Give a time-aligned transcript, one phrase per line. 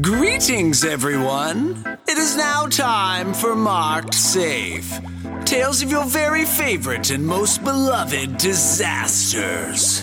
[0.00, 1.84] Greetings, everyone.
[2.08, 4.90] It is now time for Marked Safe.
[5.44, 10.02] Tales of your very favorite and most beloved disasters.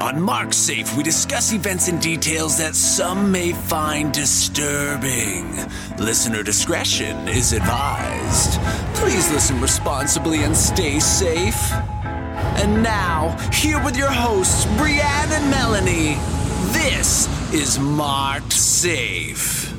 [0.00, 5.56] On Marked Safe, we discuss events and details that some may find disturbing.
[5.98, 8.58] Listener discretion is advised.
[8.94, 11.72] Please listen responsibly and stay safe.
[12.56, 16.16] And now, here with your hosts, Brianne and Melanie,
[16.72, 19.72] this is Marked Safe.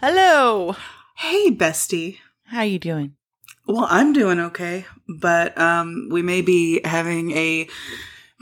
[0.00, 0.76] Hello.
[1.16, 2.18] Hey, bestie.
[2.46, 3.14] How you doing?
[3.66, 7.68] Well, I'm doing okay, but um, we may be having a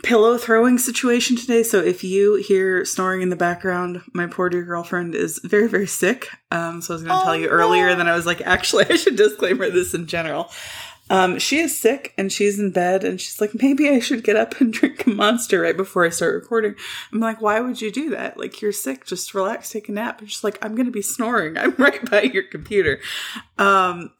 [0.03, 1.62] pillow throwing situation today.
[1.62, 5.87] So if you hear snoring in the background, my poor dear girlfriend is very, very
[5.87, 6.29] sick.
[6.51, 7.97] Um, so I was going to Oh, tell you earlier, no.
[7.97, 10.51] then I was like, actually, I should disclaimer this in general.
[11.12, 14.34] Um, she is sick and she's in bed and she's like, maybe I should get
[14.34, 16.75] up and drink a monster right before I start recording.
[17.12, 18.39] I'm like, why would you do that?
[18.39, 20.20] Like, you're sick, just relax, take a nap.
[20.20, 21.59] And she's like, I'm going to be snoring.
[21.59, 22.98] I'm right by your computer.
[23.59, 24.12] Um,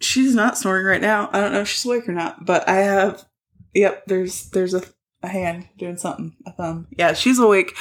[0.00, 1.28] she's not snoring right now.
[1.30, 3.26] I don't know if she's awake or not, but I have,
[3.74, 4.82] yep, there's, there's a,
[5.24, 6.86] a hand doing something, a thumb.
[6.96, 7.74] Yeah, she's awake.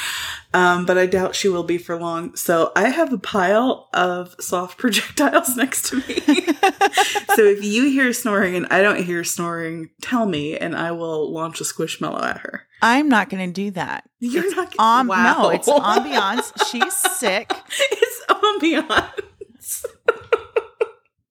[0.54, 2.36] Um, but I doubt she will be for long.
[2.36, 6.20] So I have a pile of soft projectiles next to me.
[7.36, 11.32] so if you hear snoring and I don't hear snoring, tell me and I will
[11.32, 12.64] launch a squishmallow at her.
[12.82, 14.10] I'm not going to do that.
[14.20, 15.44] You're It's not Um, wow.
[15.44, 16.52] No, it's ambiance.
[16.70, 17.52] She's sick.
[17.80, 19.86] it's ambiance.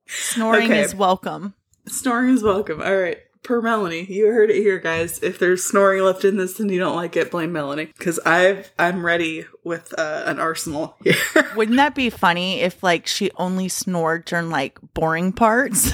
[0.07, 0.81] Snoring Okay.
[0.83, 1.55] is welcome.
[1.89, 2.81] Snoring is welcome.
[2.83, 3.19] All right.
[3.43, 5.21] Per Melanie, you heard it here, guys.
[5.21, 7.87] If there's snoring left in this and you don't like it, blame Melanie.
[7.87, 11.17] Because I've I'm ready with uh, an arsenal here.
[11.57, 15.93] Wouldn't that be funny if like she only snored during like boring parts?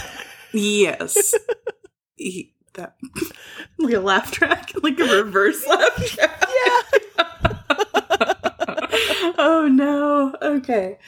[0.53, 1.35] yes.
[2.21, 2.97] E- that
[3.79, 6.45] like a laugh track, like a reverse laugh track.
[6.67, 6.83] yeah.
[9.39, 10.34] oh no.
[10.43, 10.99] Okay.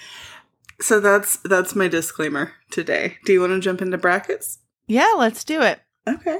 [0.81, 3.17] So that's that's my disclaimer today.
[3.25, 4.59] Do you want to jump into brackets?
[4.87, 5.81] Yeah, let's do it.
[6.15, 6.39] Okay.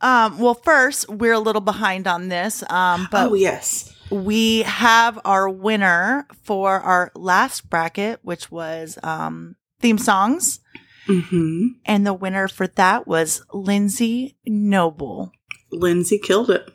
[0.00, 3.92] Um, well, first, we're a little behind on this, um, but oh yes.
[4.10, 10.60] we have our winner for our last bracket, which was um, theme songs.
[11.08, 11.68] Mm-hmm.
[11.86, 15.32] And the winner for that was Lindsay Noble.
[15.72, 16.70] Lindsay killed it.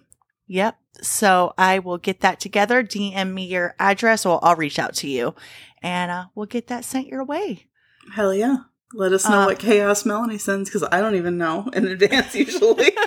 [0.47, 0.77] Yep.
[1.01, 2.83] So I will get that together.
[2.83, 5.33] DM me your address, or I'll reach out to you,
[5.81, 7.67] and uh, we'll get that sent your way.
[8.13, 8.57] Hell yeah.
[8.93, 12.35] Let us know Uh, what chaos Melanie sends because I don't even know in advance
[12.35, 12.91] usually.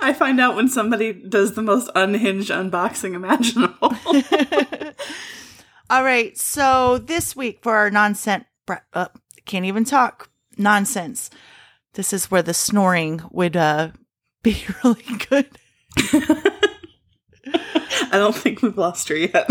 [0.00, 3.94] I find out when somebody does the most unhinged unboxing imaginable.
[5.90, 6.36] All right.
[6.36, 9.08] So this week for our nonsense, bra- uh,
[9.46, 11.30] can't even talk nonsense.
[11.94, 13.90] This is where the snoring would uh,
[14.42, 15.48] be really good.
[18.10, 19.50] I don't think we've lost her yet.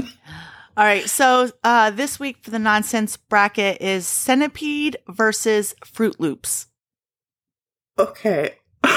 [0.78, 1.10] All right.
[1.10, 6.68] So uh, this week for the nonsense bracket is Centipede versus Froot Loops.
[8.00, 8.56] Okay.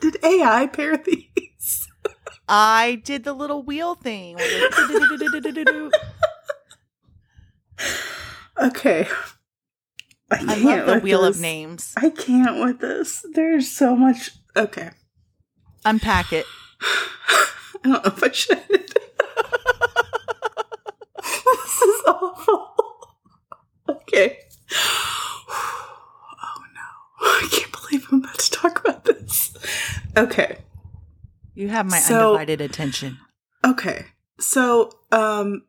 [0.00, 1.88] Did AI pair these?
[2.48, 4.36] I did the little wheel thing.
[8.60, 9.08] Okay.
[10.30, 11.92] I, I can't love the wheel of names.
[11.96, 13.24] I can't with this.
[13.32, 14.30] There's so much.
[14.56, 14.90] Okay.
[15.84, 16.46] Unpack it.
[16.80, 17.48] I
[17.82, 18.62] don't know if I should.
[18.68, 18.92] this
[21.82, 22.70] is awful.
[23.88, 24.38] Okay.
[26.46, 26.80] Oh no.
[27.26, 29.54] I can't believe I'm about to talk about this.
[30.16, 30.58] Okay.
[31.54, 33.18] You have my So- undivided attention.
[33.64, 34.06] Okay.
[34.40, 35.62] So, um,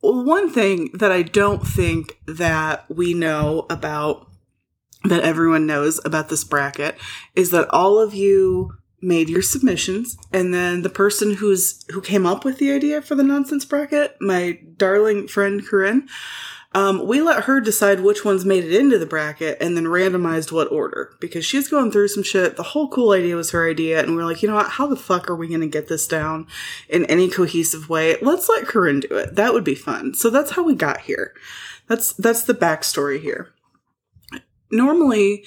[0.00, 4.30] one thing that I don't think that we know about,
[5.04, 6.96] that everyone knows about this bracket,
[7.34, 12.26] is that all of you made your submissions, and then the person who's who came
[12.26, 16.08] up with the idea for the nonsense bracket, my darling friend Corinne,
[16.76, 20.52] um, we let her decide which ones made it into the bracket and then randomized
[20.52, 22.56] what order because she's going through some shit.
[22.56, 24.72] The whole cool idea was her idea, and we are like, you know what?
[24.72, 26.46] How the fuck are we going to get this down
[26.88, 28.16] in any cohesive way?
[28.20, 29.36] Let's let Corinne do it.
[29.36, 30.12] That would be fun.
[30.12, 31.32] So that's how we got here.
[31.86, 33.54] That's that's the backstory here.
[34.70, 35.44] Normally,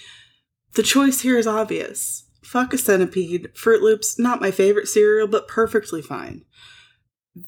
[0.74, 2.24] the choice here is obvious.
[2.51, 3.50] Fuck a centipede.
[3.54, 6.46] Froot Loops, not my favorite cereal, but perfectly fine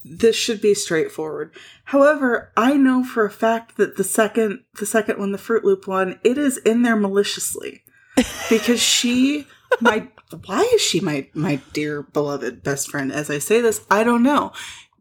[0.03, 1.53] this should be straightforward.
[1.86, 5.88] However, I know for a fact that the second the second one, the Froot Loop
[5.88, 7.83] one, it is in there maliciously.
[8.50, 9.48] Because she
[9.80, 10.09] my
[10.45, 13.12] why is she my my dear beloved best friend?
[13.12, 14.51] As I say this, I don't know.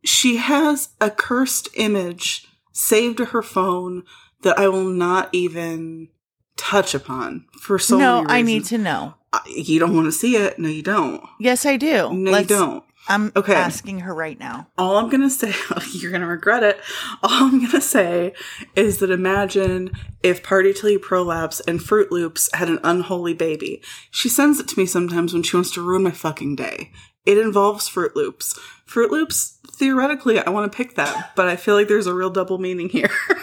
[0.05, 4.05] She has a cursed image saved to her phone
[4.43, 6.09] that I will not even
[6.57, 8.25] touch upon for so long.
[8.25, 9.15] no, I need to know.
[9.47, 10.59] You don't want to see it.
[10.59, 11.23] No, you don't.
[11.39, 12.13] Yes, I do.
[12.13, 12.85] No, Let's- you don't.
[13.09, 13.55] I'm Okay.
[13.55, 14.69] asking her right now.
[14.77, 15.53] All I'm going to say,
[15.95, 16.79] you're going to regret it.
[17.23, 18.35] All I'm going to say
[18.77, 19.91] is that imagine
[20.23, 23.83] if Party Till You Prolapse and Froot Loops had an unholy baby.
[24.11, 26.93] She sends it to me sometimes when she wants to ruin my fucking day.
[27.25, 28.57] It involves Froot Loops.
[28.87, 32.31] Froot Loops, theoretically, I want to pick that, but I feel like there's a real
[32.31, 33.11] double meaning here.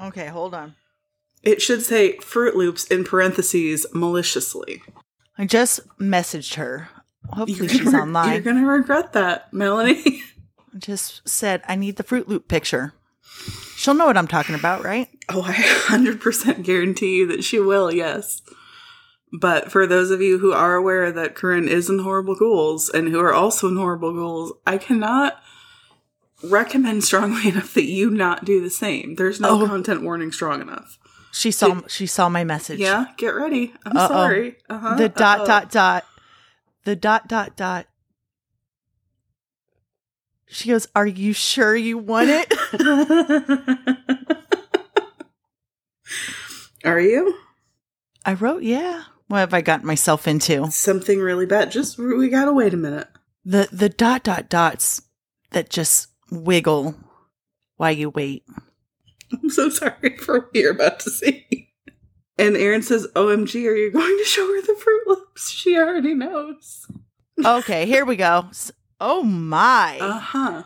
[0.00, 0.76] Okay, hold on.
[1.42, 4.80] it should say Froot Loops in parentheses maliciously.
[5.38, 6.88] I just messaged her.
[7.30, 10.22] Hopefully You're she's gonna- You're going to regret that, Melanie.
[10.74, 12.92] I just said I need the Froot Loop picture.
[13.76, 15.08] She'll know what I'm talking about, right?
[15.28, 18.42] Oh, I 100% guarantee you that she will, yes.
[19.32, 23.08] But for those of you who are aware that Corinne is in Horrible Ghouls and
[23.08, 25.40] who are also in Horrible Ghouls, I cannot
[26.42, 29.14] recommend strongly enough that you not do the same.
[29.16, 29.66] There's no Oh.
[29.66, 30.98] content warning strong enough.
[31.32, 32.80] She saw she saw my message.
[32.80, 33.72] Yeah, get ready.
[33.84, 34.08] I'm Uh-oh.
[34.08, 34.56] sorry.
[34.68, 34.94] Uh-huh.
[34.96, 35.46] The dot Uh-oh.
[35.46, 36.04] dot dot.
[36.84, 37.86] The dot dot dot.
[40.46, 42.52] She goes, "Are you sure you want it?"
[46.84, 47.34] Are you?
[48.24, 50.70] I wrote, "Yeah." What have I gotten myself into?
[50.70, 51.70] Something really bad.
[51.70, 53.08] Just, we gotta wait a minute.
[53.44, 55.02] The the dot dot dots
[55.50, 56.94] that just wiggle
[57.76, 58.44] while you wait.
[59.42, 61.70] I'm so sorry for what you're about to see.
[62.38, 65.50] And Aaron says, OMG, are you going to show her the Froot Loops?
[65.50, 66.86] She already knows.
[67.44, 68.50] Okay, here we go.
[69.00, 69.98] Oh my.
[70.00, 70.62] Uh huh.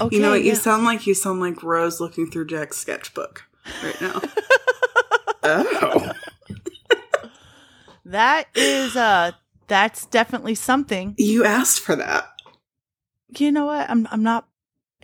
[0.00, 0.16] okay.
[0.16, 0.44] You know what?
[0.44, 3.44] You sound like you sound like Rose looking through Jack's sketchbook
[3.82, 4.20] right now.
[5.42, 6.12] oh.
[8.04, 9.32] that is uh
[9.66, 11.14] that's definitely something.
[11.16, 12.28] You asked for that.
[13.36, 13.88] You know what?
[13.88, 14.46] I'm I'm not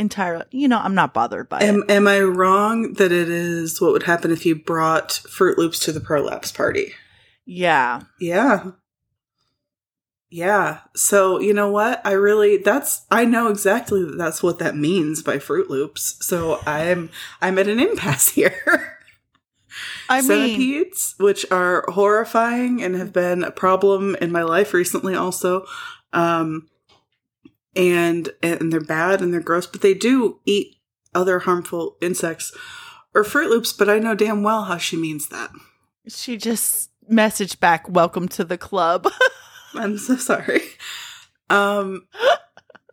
[0.00, 1.91] entirely you know, I'm not bothered by Am, it.
[1.91, 5.93] am I wrong that it is what would happen if you brought Froot Loops to
[5.93, 6.94] the Prolapse party?
[7.44, 8.02] Yeah.
[8.19, 8.73] Yeah.
[10.31, 10.79] Yeah.
[10.94, 12.00] So, you know what?
[12.06, 16.17] I really that's I know exactly that that's what that means by Froot Loops.
[16.20, 17.11] So, I'm
[17.43, 18.97] I'm at an impasse here.
[20.08, 25.14] I mean Centipedes, which are horrifying and have been a problem in my life recently
[25.14, 25.67] also.
[26.12, 26.69] Um
[27.77, 30.77] and and they're bad and they're gross, but they do eat
[31.15, 32.53] other harmful insects
[33.15, 35.51] or Froot Loops, but I know damn well how she means that.
[36.09, 39.09] she just messaged back, "Welcome to the club."
[39.75, 40.63] I'm so sorry.
[41.49, 42.07] Um,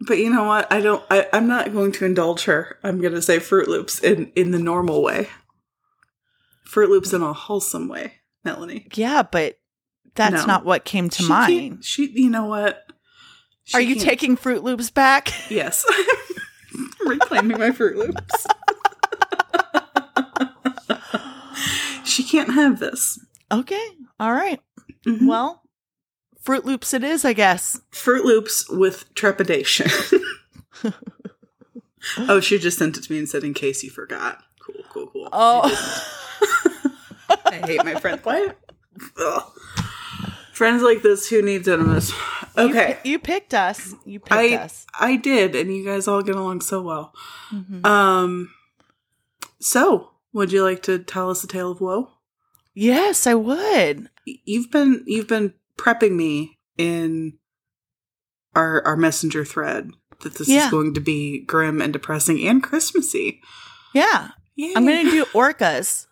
[0.07, 0.71] but you know what?
[0.71, 1.03] I don't.
[1.09, 2.77] I, I'm not going to indulge her.
[2.83, 5.27] I'm going to say Froot Loops in in the normal way.
[6.67, 8.13] Froot Loops in a wholesome way,
[8.43, 8.87] Melanie.
[8.93, 9.57] yeah, but
[10.15, 10.45] that's No.
[10.45, 11.85] not what came to She mind.
[11.85, 12.83] She, you know what?
[13.67, 15.33] She Are you can't- taking Froot Loops back?
[15.49, 15.83] Yes,
[17.05, 18.47] reclaiming my Froot Loops.
[22.09, 23.19] she can't have this.
[23.51, 23.85] Okay.
[24.19, 24.59] All right.
[25.05, 25.27] Mhm.
[25.27, 25.63] Well,
[26.43, 27.79] Froot Loops it is, I guess.
[27.91, 29.87] Froot Loops with trepidation.
[32.17, 35.07] oh, she just sent it to me and said, "In case you forgot." Cool, cool,
[35.07, 35.29] cool.
[35.33, 35.69] Oh.
[37.45, 38.19] I hate my friend.
[38.23, 38.57] What?
[40.57, 42.11] Friends like this, who needs enemies?
[42.57, 43.93] Okay, You picked us.
[44.05, 44.87] You picked I us.
[44.99, 47.13] I did, and you guys all get along so well.
[47.51, 47.85] Mhm.
[47.85, 48.49] Um,
[49.59, 52.09] so would you like to tell us a tale of woe?
[52.73, 54.09] yes, I would.
[54.25, 57.37] You've been you've been prepping me in
[58.55, 60.65] our our messenger thread that this Yeah.
[60.65, 63.41] is going to be grim and depressing and Christmassy.
[63.93, 64.29] Yeah.
[64.55, 66.07] Yeah, I'm going to do orcas.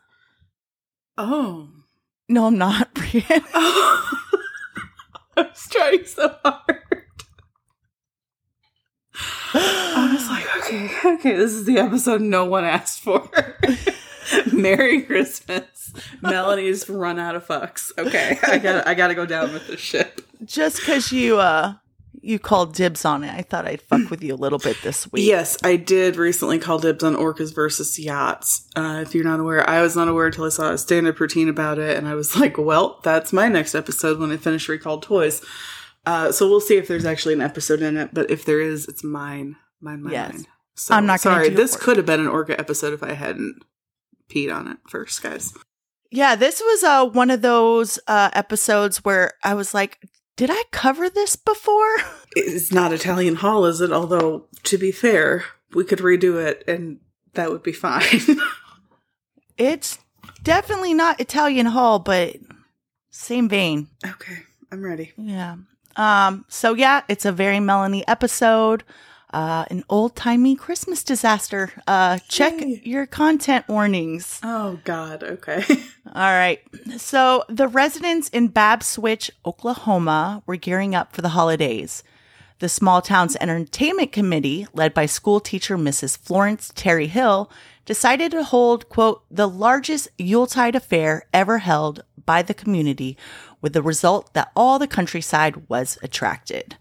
[1.17, 1.69] Oh.
[2.29, 3.23] No, I'm not, Brian.
[3.55, 4.21] Oh.
[5.37, 6.81] I was trying so hard.
[9.53, 13.29] I was like, okay, okay, this is the episode no one asked for.
[14.53, 15.93] Merry Christmas.
[16.21, 17.91] Melanie's run out of fucks.
[17.97, 20.21] Okay, I got I got to go down with this ship.
[20.43, 21.75] Just because you uh
[22.25, 25.12] you called dibs on it, I thought I'd fuck with you a little bit this
[25.12, 25.25] week.
[25.25, 28.67] Yes, I did recently call dibs on orcas versus yachts.
[28.75, 31.50] Uh, if you're not aware, I was not aware until I saw a stand-up routine
[31.50, 35.03] about it, and I was like, "Well, that's my next episode when I finish Recalled
[35.03, 35.41] Toys."
[36.05, 38.88] Uh, so we'll see if there's actually an episode in it, but if there is,
[38.88, 40.34] it's mine, mine, mine, Yes.
[40.34, 40.46] mine.
[40.75, 41.50] So, I'm not sorry.
[41.50, 43.55] This could have been an orca episode if I hadn't
[44.29, 45.53] peed on it first, guys.
[46.12, 50.00] Yeah, this was uh one of those uh episodes where I was like,
[50.35, 51.95] did I cover this before?
[52.37, 53.93] It's not Italian Hall, is it?
[53.93, 56.99] Although, to be fair, we could redo it, and
[57.33, 58.03] that would be fine.
[59.57, 59.99] It's
[60.43, 62.35] definitely not Italian Hall, but
[63.09, 63.87] same vein.
[64.05, 64.39] okay,
[64.71, 65.13] I'm ready.
[65.17, 65.55] Yeah.
[65.95, 68.83] Um, so yeah, it's a very Melanie episode.
[69.34, 71.72] Uh, an old timey Christmas disaster.
[71.88, 72.82] Uh, check Yay.
[72.84, 74.39] your content warnings.
[74.44, 75.24] Oh God.
[75.24, 75.63] Okay.
[76.15, 76.62] All right.
[76.98, 82.03] So the residents in Babbs Switch, Oklahoma, were gearing up for the holidays.
[82.60, 86.17] The small town's entertainment committee, led by school teacher Mrs.
[86.17, 87.51] Florence Terry Hill,
[87.86, 93.17] decided to hold, quote, the largest Yuletide affair ever held by the community,
[93.62, 96.77] with the result that all the countryside was attracted.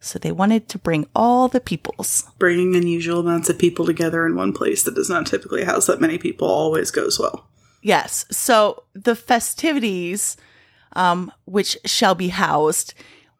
[0.00, 2.30] So they wanted to bring all the peoples.
[2.38, 6.00] Bringing unusual amounts of people together in one place that does not typically house that
[6.00, 7.48] many people always goes well.
[7.82, 8.24] Yes.
[8.30, 10.36] So the festivities,
[10.94, 12.94] um, which shall be housed,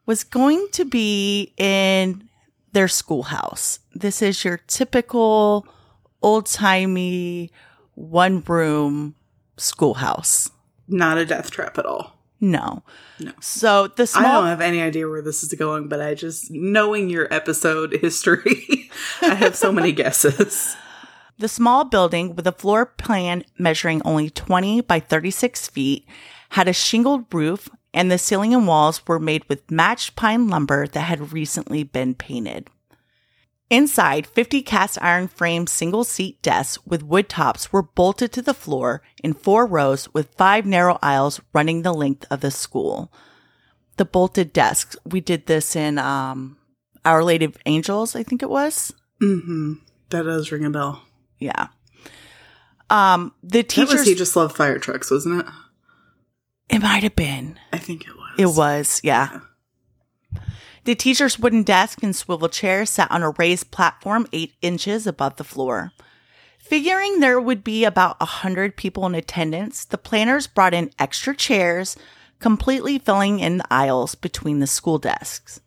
[0.05, 2.27] was going to be in
[2.73, 3.79] their schoolhouse.
[3.93, 5.65] This is your typical
[6.21, 7.51] old timey
[7.95, 9.15] one room
[9.57, 10.49] schoolhouse.
[10.87, 12.18] Not a death trap at all.
[12.41, 12.83] No.
[13.19, 13.31] No.
[13.41, 17.09] So the I don't have any idea where this is going, but I just knowing
[17.09, 18.89] your episode history,
[19.21, 20.75] I have so many guesses.
[21.37, 26.05] The small building, with a floor plan measuring only 20 by 36 feet,
[26.49, 30.87] had a shingled roof, and the ceiling and walls were made with matched pine lumber
[30.87, 32.69] that had recently been painted.
[33.69, 38.53] Inside, 50 cast iron frame single seat desks with wood tops were bolted to the
[38.55, 43.13] floor in four rows with five narrow aisles running the length of the school.
[43.97, 46.57] The bolted desks, we did this in um,
[47.05, 48.91] Our Lady of Angels, I think it was.
[49.21, 49.73] Mm-hmm.
[50.09, 51.03] That does ring a bell.
[51.37, 51.67] Yeah.
[52.89, 55.53] Um, the That was he just loved fire trucks, wasn't it?
[56.69, 57.59] it might have been.
[57.71, 58.35] I think it was.
[58.39, 59.41] It was, yeah.
[60.89, 65.35] The teacher's wooden desk and swivel chair sat on a raised platform eight inches above
[65.35, 65.91] the floor.
[66.57, 71.35] Figuring there would be about a hundred people in attendance, the planners brought in extra
[71.35, 71.95] chairs,
[72.39, 75.61] completely filling in the aisles between the school desks.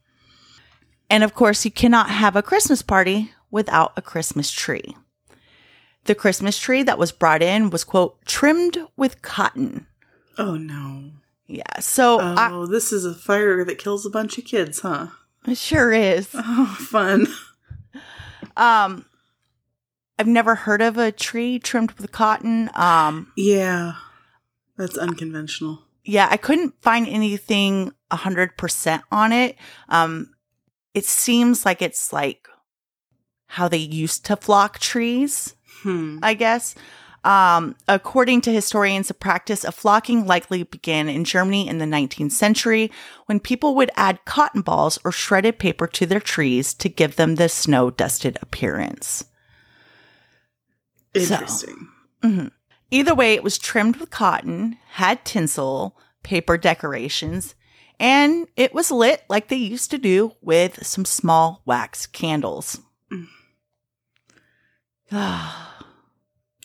[1.09, 4.97] And of course, you cannot have a Christmas party without a Christmas tree.
[6.07, 9.87] The Christmas tree that was brought in was, quote, trimmed with cotton.
[10.37, 11.13] Oh no.
[11.53, 15.09] Yeah, so I, Oh, this is a fire that kills a bunch of kids, huh?
[15.47, 16.29] it sure is.
[16.35, 17.27] Oh, fun.
[18.57, 19.05] Um,
[20.19, 22.71] I've never heard of a tree trimmed with cotton.
[22.75, 23.95] Um, Yeah.
[24.79, 25.83] That's unconventional.
[26.05, 29.57] yeah, I couldn't find anything a hundred percent on it.
[29.89, 30.33] Um,
[30.95, 32.49] it seems like it's like
[33.47, 36.19] how they used to flock trees, Hmm.
[36.23, 36.75] I guess.
[37.25, 42.33] Um, according to historians, the practice of flocking likely began in Germany in the 19th
[42.33, 42.91] century
[43.27, 47.37] when people would add cotton balls or shredded paper to their trees to give them
[47.37, 49.25] the snow dusted appearance.
[51.15, 51.89] So- Interesting.
[52.23, 52.51] Mhm.
[52.91, 57.55] Either way, it was trimmed with cotton, had tinsel, paper decorations,
[58.01, 62.81] and it was lit like they used to do with some small wax candles.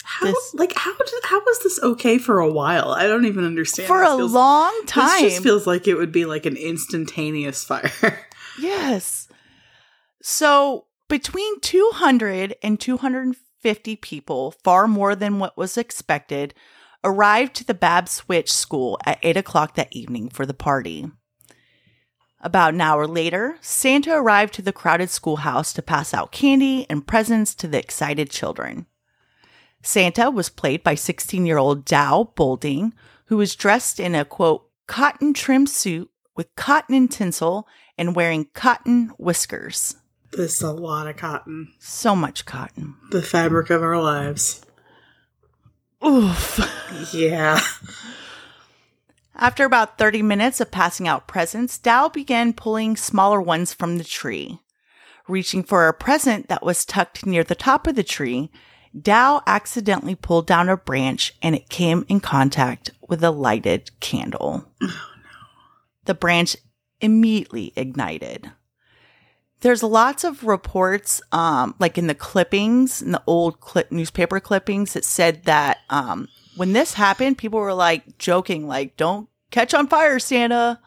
[0.10, 2.92] How This- like how did how was this okay for a while?
[2.92, 3.88] I don't even understand.
[3.88, 5.22] For This a feels- long time.
[5.22, 7.92] This just feels like it would be like an instantaneous fire.
[8.60, 9.28] Yes.
[10.24, 16.56] So between 200 and 250 people, far more than what was expected,
[17.04, 21.12] arrived to the Babbs Switch school at 8 o'clock that evening for the party.
[22.42, 27.06] About an hour later, Santa arrived to the crowded schoolhouse to pass out candy and
[27.06, 28.88] presents to the excited children.
[29.88, 32.94] Santa was played by 16 year old Dow Bolding,
[33.28, 37.66] who was dressed in a quote, cotton trimmed suit with cotton and tinsel
[37.98, 39.96] and wearing cotton whiskers.
[40.34, 41.72] this is a lot of cotton.
[41.80, 42.96] So much cotton.
[43.12, 44.62] The fabric of our lives.
[46.06, 46.60] Oof.
[47.14, 47.62] Yeah.
[49.38, 54.04] After about 30 minutes of passing out presents, Dow began pulling smaller ones from the
[54.04, 54.60] tree.
[55.30, 58.52] Reaching for a present that was tucked near the top of the tree,
[59.00, 64.66] Dow accidentally pulled down a branch and it came in contact with a lighted candle.
[66.06, 66.56] The branch
[67.02, 68.52] immediately ignited.
[69.62, 74.94] There's lots of reports, um, like in the clippings, in the old clip newspaper clippings,
[74.94, 79.88] that said that um, when this happened, people were like joking, like, "Don't catch on
[79.88, 80.80] fire, Santa."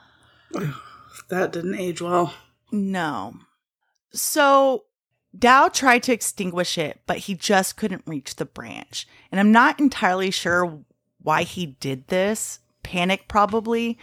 [1.30, 2.32] That didn't age well.
[2.70, 3.34] No.
[4.12, 4.84] So
[5.36, 9.06] Dow tried to extinguish it, but he just couldn't reach the branch.
[9.30, 10.80] And I'm not entirely sure
[11.22, 12.58] why he did this.
[12.82, 13.98] Panic, probably.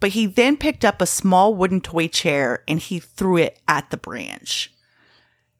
[0.00, 3.90] But he then picked up a small wooden toy chair and he threw it at
[3.90, 4.72] the branch.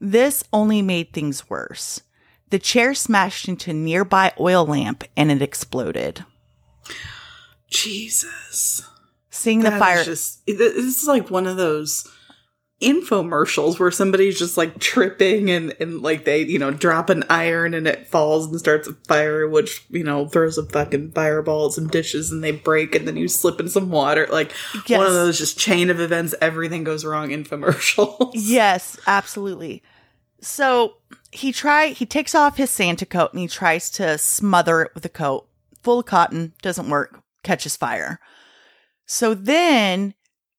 [0.01, 2.03] This only made things worse.
[2.51, 6.25] The chair smashed into a nearby oil lamp and it exploded.
[7.69, 8.83] Jesus.
[9.31, 10.05] Seeing the That is fire.
[10.05, 12.09] just this is like one of those
[12.85, 17.75] infomercials where somebody's just like tripping and, and like they, you know, drop an iron
[17.75, 21.73] and it falls and starts a fire, which, you know, throws a fucking fireball at
[21.73, 24.27] some dishes and they break and then you slip in some water.
[24.31, 24.53] Like
[24.87, 24.99] Yes.
[24.99, 28.33] one of those just chain of events, everything goes wrong infomercials.
[28.35, 29.83] Yes, absolutely.
[30.41, 30.97] So
[31.33, 35.05] he try he takes off his Santa coat and he tries to smother it with
[35.05, 35.47] a coat.
[35.83, 38.21] Full of cotton, doesn't work, catches fire.
[39.07, 40.15] So then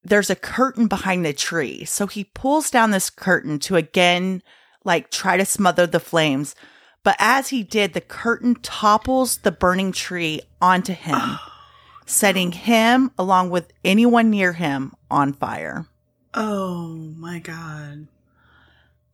[0.06, 1.84] there's a curtain behind the tree.
[1.84, 4.44] So he pulls down this curtain to again
[4.84, 6.56] like try to smother the flames.
[7.04, 11.20] But as he did, the curtain topples the burning tree onto him,
[12.06, 15.88] setting him along with anyone near him on fire.
[16.34, 18.08] Oh my god.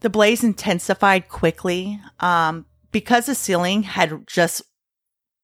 [0.02, 4.64] The blaze intensified quickly um, because the ceiling had just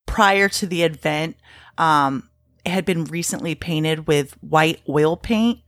[0.05, 1.37] prior to the event,
[1.77, 2.29] um,
[2.69, 5.59] had been recently painted with white oil paint.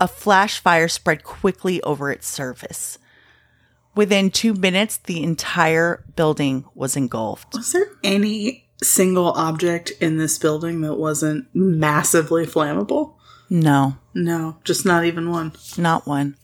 [0.00, 2.98] A flash fire spread quickly over its surface.
[3.96, 7.54] Within two minutes, the entire building was engulfed.
[7.54, 13.14] Was there any single object in this building that wasn't massively flammable?
[13.50, 15.52] No, No, just not even one.
[15.76, 16.36] not one.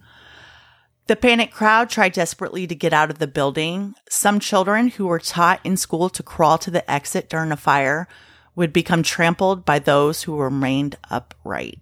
[1.06, 3.94] The panicked crowd tried desperately to get out of the building.
[4.08, 8.08] Some children who were taught in school to crawl to the exit during a fire
[8.56, 11.80] would become trampled by those who remained upright,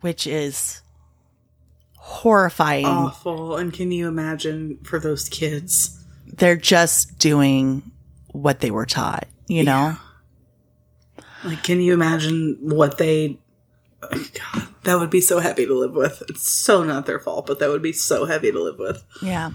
[0.00, 0.82] which is
[1.96, 2.86] horrifying.
[2.86, 3.56] Awful.
[3.56, 6.04] And can you imagine for those kids?
[6.26, 7.90] They're just doing
[8.32, 9.96] what they were taught, you know?
[11.44, 13.38] Like, can you imagine what they.
[14.00, 16.22] God, that would be so heavy to live with.
[16.28, 19.04] It's so not their fault, but that would be so heavy to live with.
[19.22, 19.50] Yeah.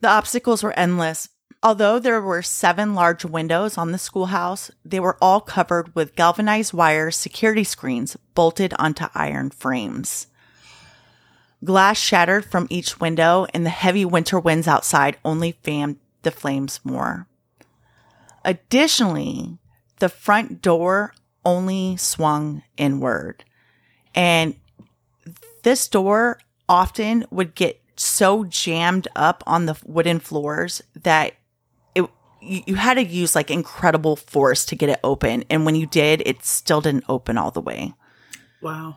[0.00, 1.28] The obstacles were endless.
[1.64, 6.74] Although there were seven large windows on the schoolhouse, they were all covered with galvanized
[6.74, 10.26] wire security screens bolted onto iron frames.
[11.64, 16.80] Glass shattered from each window, and the heavy winter winds outside only fanned the flames
[16.84, 17.26] more.
[18.44, 19.56] Additionally,
[20.00, 21.14] the front door
[21.46, 23.42] only swung inward.
[24.14, 24.56] And
[25.62, 31.32] this door often would get so jammed up on the wooden floors that
[32.44, 35.86] you, you had to use like incredible force to get it open and when you
[35.86, 37.94] did it still didn't open all the way
[38.60, 38.96] Wow.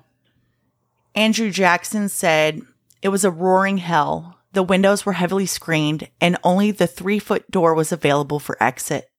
[1.16, 2.62] andrew jackson said
[3.02, 7.50] it was a roaring hell the windows were heavily screened and only the three foot
[7.52, 9.10] door was available for exit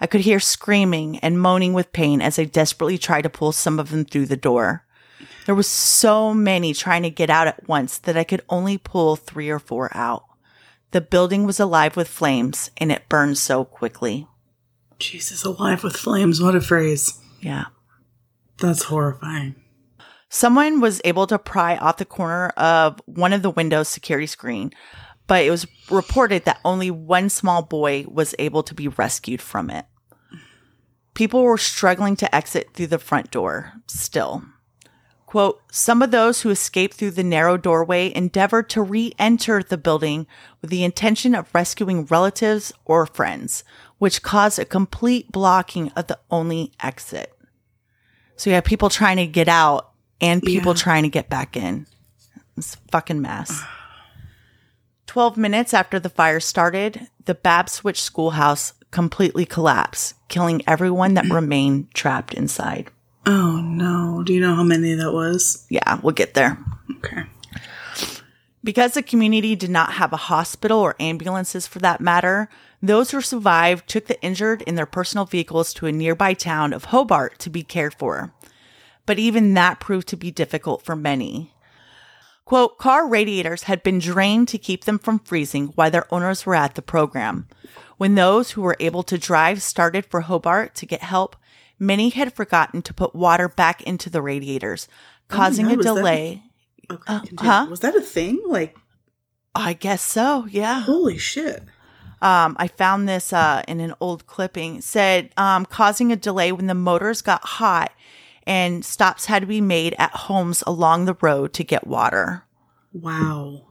[0.00, 3.78] i could hear screaming and moaning with pain as i desperately tried to pull some
[3.78, 4.84] of them through the door
[5.46, 9.16] there was so many trying to get out at once that I could only pull
[9.16, 10.24] three or four out.
[10.90, 14.26] The building was alive with flames and it burned so quickly.
[14.98, 16.40] Jesus, alive with flames.
[16.40, 17.20] What a phrase.
[17.40, 17.66] Yeah.
[18.58, 19.56] That's horrifying.
[20.28, 24.72] Someone was able to pry off the corner of one of the windows security screen,
[25.26, 29.70] but it was reported that only one small boy was able to be rescued from
[29.70, 29.86] it.
[31.14, 34.42] People were struggling to exit through the front door still.
[35.28, 40.26] Quote, some of those who escaped through the narrow doorway endeavored to re-enter the building
[40.62, 43.62] with the intention of rescuing relatives or friends,
[43.98, 47.30] which caused a complete blocking of the only exit.
[48.36, 50.82] So you have people trying to get out and people Yeah.
[50.82, 51.86] trying to get back in.
[52.56, 53.60] It's a fucking mess.
[55.08, 61.24] 12 minutes after the fire started, the Babbs Switch schoolhouse completely collapsed, killing everyone that
[61.24, 61.34] mm-hmm.
[61.34, 62.90] remained trapped inside.
[63.30, 64.22] Oh no.
[64.24, 65.66] Do you know how many that was?
[65.68, 66.56] Yeah, we'll get there.
[66.96, 67.24] Okay.
[68.64, 72.48] Because the community did not have a hospital or ambulances for that matter,
[72.82, 76.86] those who survived took the injured in their personal vehicles to a nearby town of
[76.86, 78.32] Hobart to be cared for.
[79.04, 81.52] But even that proved to be difficult for many.
[82.46, 86.54] Quote, car radiators had been drained to keep them from freezing while their owners were
[86.54, 87.46] at the program.
[87.98, 91.36] When those who were able to drive started for Hobart to get help,
[91.78, 94.88] many had forgotten to put water back into the radiators,
[95.28, 96.42] causing Oh, a delay.
[96.90, 97.02] Okay.
[97.06, 97.66] Uh, huh?
[97.70, 98.40] Was that a thing?
[98.46, 98.76] Like,
[99.54, 100.80] I guess so, yeah.
[100.80, 101.62] holy shit.
[102.22, 104.80] um, I found this uh, in an old clipping.
[104.80, 107.92] Said um, causing a delay when the motors got hot
[108.46, 112.44] and stops had to be made at homes along the road to get water.
[112.92, 113.66] Wow.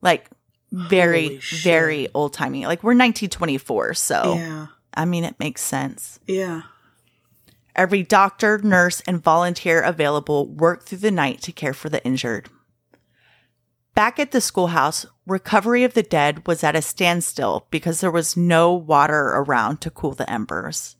[0.00, 0.28] Like
[0.70, 2.66] very, very old timey.
[2.66, 4.66] Like we're 1924, so Yeah.
[4.98, 6.18] I mean, it makes sense.
[6.26, 6.62] Yeah.
[7.76, 12.50] Every doctor, nurse, and volunteer available worked through the night to care for the injured.
[13.94, 18.36] Back at the schoolhouse, recovery of the dead was at a standstill because there was
[18.36, 20.96] no water around to cool the embers.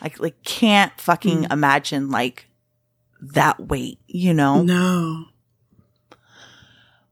[0.00, 1.52] Like, like can't fucking hmm.
[1.52, 2.46] imagine like
[3.20, 4.62] that weight, you know?
[4.62, 5.24] No.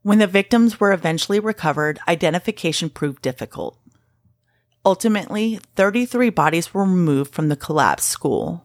[0.03, 3.78] When the victims were eventually recovered, identification proved difficult.
[4.89, 8.65] Ultimately, 33 bodies were removed from the collapsed school.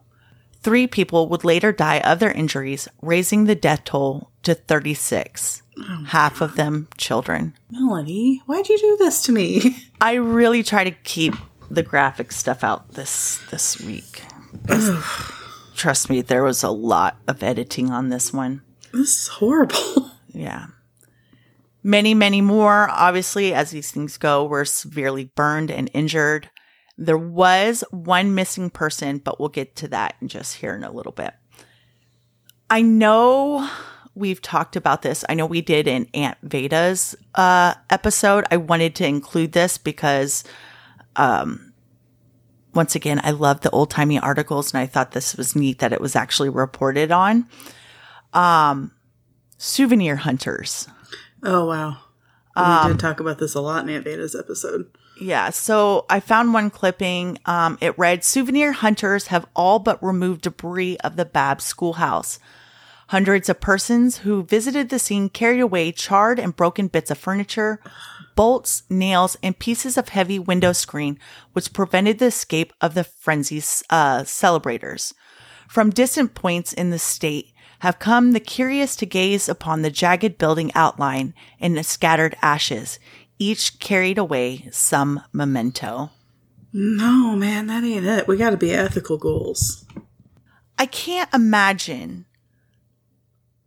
[0.62, 5.60] Three people would later die of their injuries, raising the death toll to 36,
[6.06, 7.52] half of them children.
[7.70, 9.76] Melanie, why'd you do this to me?
[10.00, 11.34] I really try to keep
[11.70, 14.22] the graphic stuff out this this week.
[15.76, 18.62] Trust me, there was a lot of editing on this one.
[18.94, 20.10] This is horrible.
[20.36, 20.66] Yeah.
[21.86, 26.48] Many, many more, obviously, as these things go, were severely burned and injured.
[26.96, 30.90] There was one missing person, but we'll get to that in just here in a
[30.90, 31.34] little bit.
[32.70, 33.68] I know
[34.14, 35.26] we've talked about this.
[35.28, 38.46] I know we did in Aunt Veda's uh, episode.
[38.50, 40.42] I wanted to include this because,
[41.16, 41.74] um,
[42.72, 45.92] once again, I love the old timey articles, and I thought this was neat that
[45.92, 47.46] it was actually reported on.
[48.32, 48.92] Um,
[49.58, 50.88] souvenir hunters.
[51.44, 51.98] Oh wow.
[52.56, 54.88] We did talk about this a lot in Aunt Veda's episode.
[55.20, 57.38] Yeah, so I found one clipping.
[57.46, 62.38] Um, it read Souvenir hunters have all but removed debris of the Babbs schoolhouse.
[63.08, 67.80] Hundreds of persons who visited the scene carried away charred and broken bits of furniture,
[68.34, 71.18] bolts, nails, and pieces of heavy window screen,
[71.52, 75.12] which prevented the escape of the frenzies uh, celebrators.
[75.68, 77.53] From distant points in the state
[77.84, 82.98] have come the curious to gaze upon the jagged building outline in the scattered ashes,
[83.38, 86.10] each carried away some memento.
[86.72, 88.26] No, man, that ain't it.
[88.26, 89.84] We gotta be ethical ghouls.
[90.78, 92.24] I can't imagine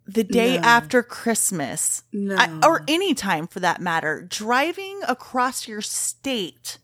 [0.08, 0.63] the day No.
[0.63, 2.38] after Christmas, No.
[2.38, 6.80] I- or any time for that matter, driving across your state.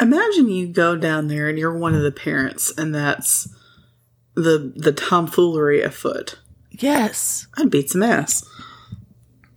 [0.00, 3.48] Imagine you go down there and you're one of the parents and that's
[4.42, 6.38] the the tomfoolery afoot.
[6.70, 7.46] Yes.
[7.56, 8.48] I'd beat some ass.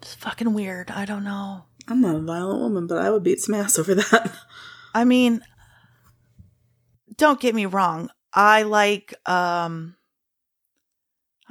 [0.01, 0.89] It's fucking weird.
[0.89, 1.65] I don't know.
[1.87, 4.35] I'm not a violent woman, but I would beat some ass over that.
[4.93, 5.41] I mean,
[7.17, 8.09] don't get me wrong.
[8.33, 9.95] I like, um,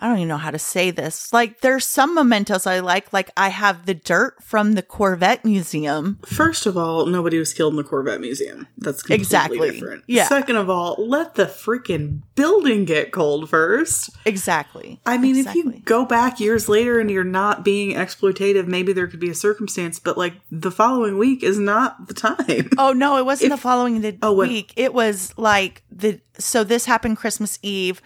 [0.02, 1.30] I don't even know how to say this.
[1.30, 3.12] Like, there's some mementos I like.
[3.12, 6.18] Like, I have the dirt from the Corvette Museum.
[6.24, 8.66] First of all, nobody was killed in the Corvette Museum.
[8.78, 9.70] That's completely Exactly.
[9.70, 10.04] different.
[10.06, 10.26] Yeah.
[10.26, 14.08] Second of all, let the freaking building get cold first.
[14.24, 15.00] Exactly.
[15.04, 19.06] I mean, if you go back years later and you're not being exploitative, maybe there
[19.06, 22.70] could be a circumstance, but like the following week is not the time.
[22.78, 24.72] Oh no, it wasn't If- the following the Oh, week.
[24.76, 28.00] It was like the so this happened Christmas Eve.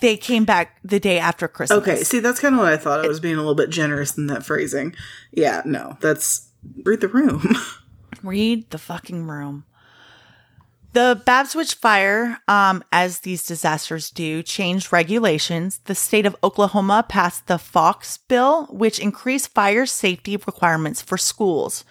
[0.00, 1.78] They came back the day after Christmas.
[1.80, 3.04] Okay, see, that's kind of what I thought.
[3.04, 4.94] I was being a little bit generous in that phrasing.
[5.32, 6.50] Yeah, no, that's
[6.84, 7.56] read the room.
[8.22, 9.64] Read the fucking room.
[10.92, 15.78] The Babbs Switch fire, um, as these disasters do, changed regulations.
[15.84, 21.84] The state of Oklahoma passed the Fox Bill, which increased fire safety requirements for schools.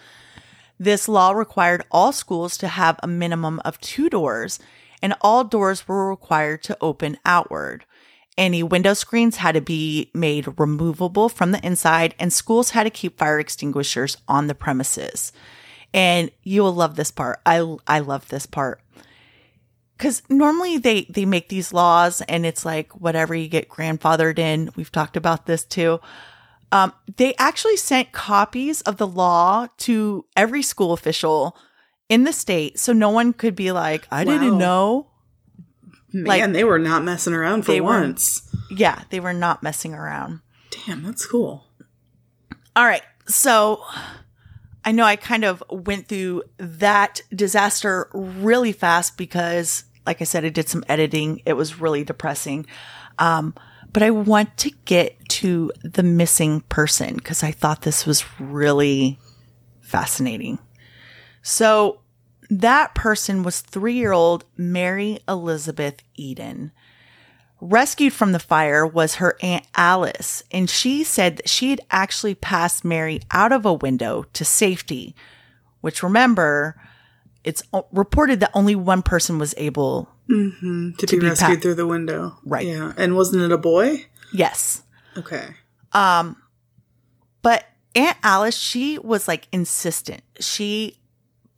[0.78, 4.58] This law required all schools to have a minimum of two doors,
[5.02, 7.84] and all doors were required to open outward.
[8.36, 12.90] Any window screens had to be made removable from the inside, and schools had to
[12.90, 15.32] keep fire extinguishers on the premises.
[15.92, 17.40] And you will love this part.
[17.44, 18.80] I I love this part.
[19.98, 24.70] Cuz normally they they make these laws and it's like whatever you get grandfathered in.
[24.76, 26.00] We've talked about this too.
[26.72, 31.56] Um, they actually sent copies of the law to every school official
[32.10, 35.06] in the state so no one could be like, I didn't know.
[36.12, 38.42] Man, Like- they were not messing around for once.
[38.70, 40.40] Yeah, they were not messing around.
[40.86, 41.64] Damn, that's cool.
[42.76, 43.02] All right.
[43.26, 43.82] So
[44.84, 50.44] I know I kind of went through that disaster really fast because, like I said,
[50.44, 51.42] I did some editing.
[51.46, 52.66] It was really depressing.
[53.18, 53.54] Um,
[53.92, 59.18] but I want to get to the missing person because I thought this was really
[59.80, 60.58] fascinating.
[61.42, 62.00] So
[62.48, 66.72] that person was three year old Mary Elizabeth Eden.
[67.62, 72.34] Rescued from the fire was her Aunt Alice, and she said that she had actually
[72.34, 75.14] passed Mary out of a window to safety,
[75.82, 76.80] which remember,
[77.44, 80.08] it's reported that only one person was able.
[80.28, 82.38] To, be, be rescued pa- through the window.
[82.46, 82.66] Right.
[82.66, 82.94] Yeah.
[82.96, 84.06] And wasn't it a boy?
[84.32, 84.82] Yes.
[85.18, 85.48] Okay.
[85.92, 86.36] Um,
[87.42, 90.22] But Aunt Alice, she was like insistent.
[90.38, 90.96] She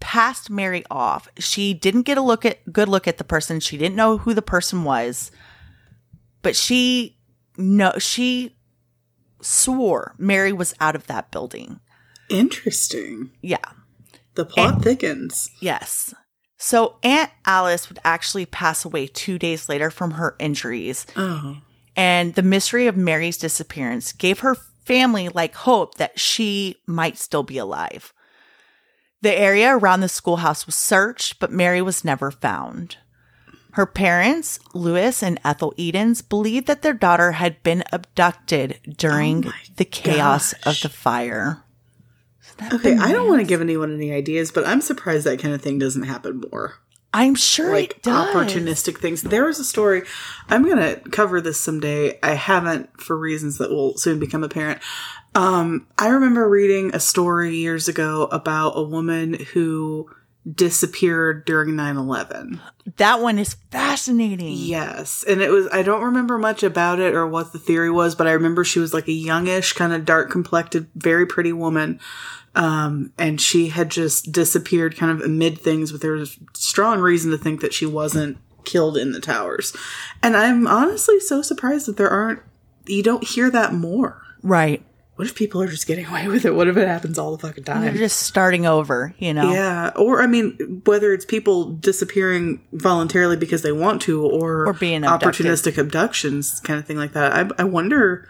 [0.03, 1.29] passed Mary off.
[1.39, 3.61] She didn't get a look at good look at the person.
[3.61, 5.31] She didn't know who the person was.
[6.43, 7.19] But she
[7.57, 8.57] no she
[9.41, 11.79] swore Mary was out of that building.
[12.29, 13.31] Interesting.
[13.43, 13.65] Yeah.
[14.35, 15.49] The plot thickens.
[15.61, 16.13] Yes.
[16.59, 21.07] So Aunt Alice would actually pass away two days later from her injuries.
[21.17, 21.59] Oh.
[21.95, 27.45] And the mystery of Mary's disappearance gave her family like hope that she might still
[27.45, 28.13] be alive.
[29.23, 32.97] The area around the schoolhouse was searched, but Mary was never found.
[33.73, 39.53] Her parents, Lewis and Ethel Edens, believed that their daughter had been abducted during Oh
[39.77, 40.77] the chaos gosh.
[40.85, 41.63] of the fire.
[42.73, 45.63] Okay, I don't want to give anyone any ideas, but I'm surprised that kind of
[45.63, 46.75] thing doesn't happen more.
[47.15, 48.35] I'm sure Like it does.
[48.35, 49.23] opportunistic things.
[49.23, 50.03] There was a story.
[50.49, 52.19] I'm gonna cover this someday.
[52.23, 54.81] I haven't for reasons that will soon become apparent.
[55.35, 60.11] Um, I remember reading a story years ago about a woman who
[60.57, 62.61] disappeared during 9-11
[62.97, 64.55] That one is fascinating.
[64.57, 68.17] yes and it was i don't remember much about it or what the theory was
[68.17, 72.01] but i remember she was like a youngish kind of dark complected very pretty woman
[72.57, 77.31] um, and she had just disappeared kind of amid things but there was strong reason
[77.31, 79.73] to think that she wasn't killed in the towers
[80.25, 82.41] and i'm honestly so surprised that there aren't
[82.87, 84.85] you don't hear that more Right.
[85.17, 87.47] What if people are just getting away with it what if it happens all the
[87.47, 89.53] fucking time They're just starting over, you know?
[89.53, 94.73] yeah, or I mean, whether it's people disappearing voluntarily because they want to, or Or
[94.73, 95.45] being abducted.
[95.47, 97.33] opportunistic abductions, kind of thing like that.
[97.33, 98.27] I, I wonder.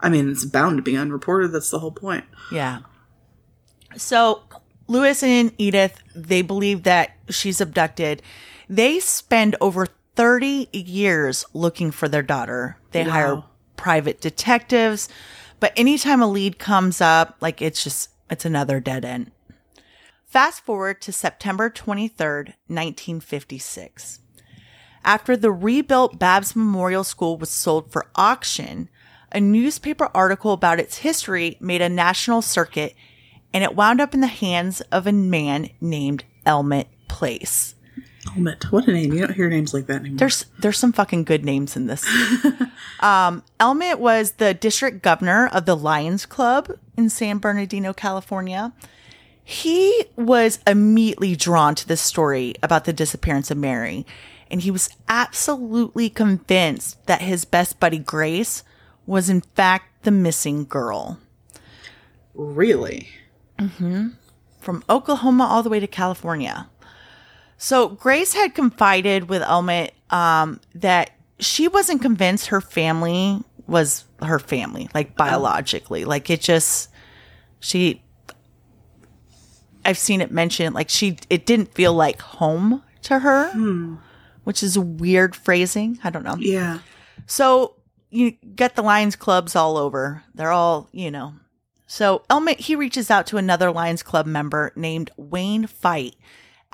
[0.00, 1.52] I mean, it's bound to be unreported.
[1.52, 2.24] That's the whole point.
[2.52, 2.80] Yeah.
[3.96, 4.42] So
[4.86, 8.22] Lewis and Edith, they believe that she's abducted.
[8.68, 12.76] They spend over 30 years looking for their daughter.
[12.92, 13.42] They hire
[13.76, 15.08] private detectives,
[15.64, 19.30] but anytime a lead comes up, like it's just, it's another dead end.
[20.26, 24.20] Fast forward to September 23rd, 1956.
[25.06, 28.90] After the rebuilt Babbs Memorial School was sold for auction,
[29.32, 32.94] a newspaper article about its history made a national circuit
[33.54, 37.74] and it wound up in the hands of a man named Elmet Place.
[38.34, 38.72] Helmet.
[38.72, 39.12] What a name!
[39.12, 40.18] You don't hear names like that anymore.
[40.18, 42.04] There's there's some fucking good names in this.
[43.00, 48.72] um, Elmet was the district governor of the Lions Club in San Bernardino, California.
[49.42, 54.04] He was immediately drawn to this story about the disappearance of Mary,
[54.50, 58.64] and he was absolutely convinced that his best buddy Grace
[59.06, 61.18] was in fact the missing girl.
[62.34, 63.08] really.
[63.58, 64.08] Mm-hmm.
[64.58, 66.68] From Oklahoma all the way to California.
[67.64, 74.38] So Grace had confided with Elmet um, that she wasn't convinced her family was her
[74.38, 76.04] family, like biologically.
[76.04, 76.90] Like it just,
[77.60, 78.02] she,
[79.82, 83.50] I've seen it mentioned, like she, it didn't feel like home to her,
[84.44, 85.98] which is a weird phrasing.
[86.04, 86.36] I don't know.
[86.38, 86.80] Yeah.
[87.24, 87.76] So
[88.10, 90.22] you get the Lions clubs all over.
[90.34, 91.32] They're all, you know.
[91.86, 96.14] So Elmet, he reaches out to another Lions Club member named Wayne Fight,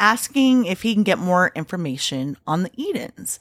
[0.01, 3.39] asking if he can get more information on the Edens.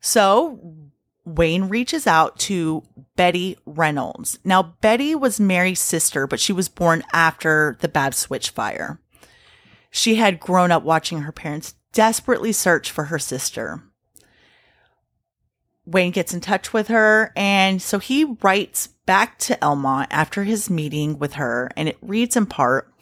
[0.00, 0.90] So
[1.26, 2.82] Wayne reaches out to
[3.16, 4.38] Betty Reynolds.
[4.44, 9.00] Now, Betty was Mary's sister, but she was born after the Babbs Switch fire.
[9.90, 13.82] She had grown up watching her parents desperately search for her sister.
[15.84, 20.70] Wayne gets in touch with her, and so he writes back to Elmont after his
[20.70, 22.92] meeting with her, and it reads in part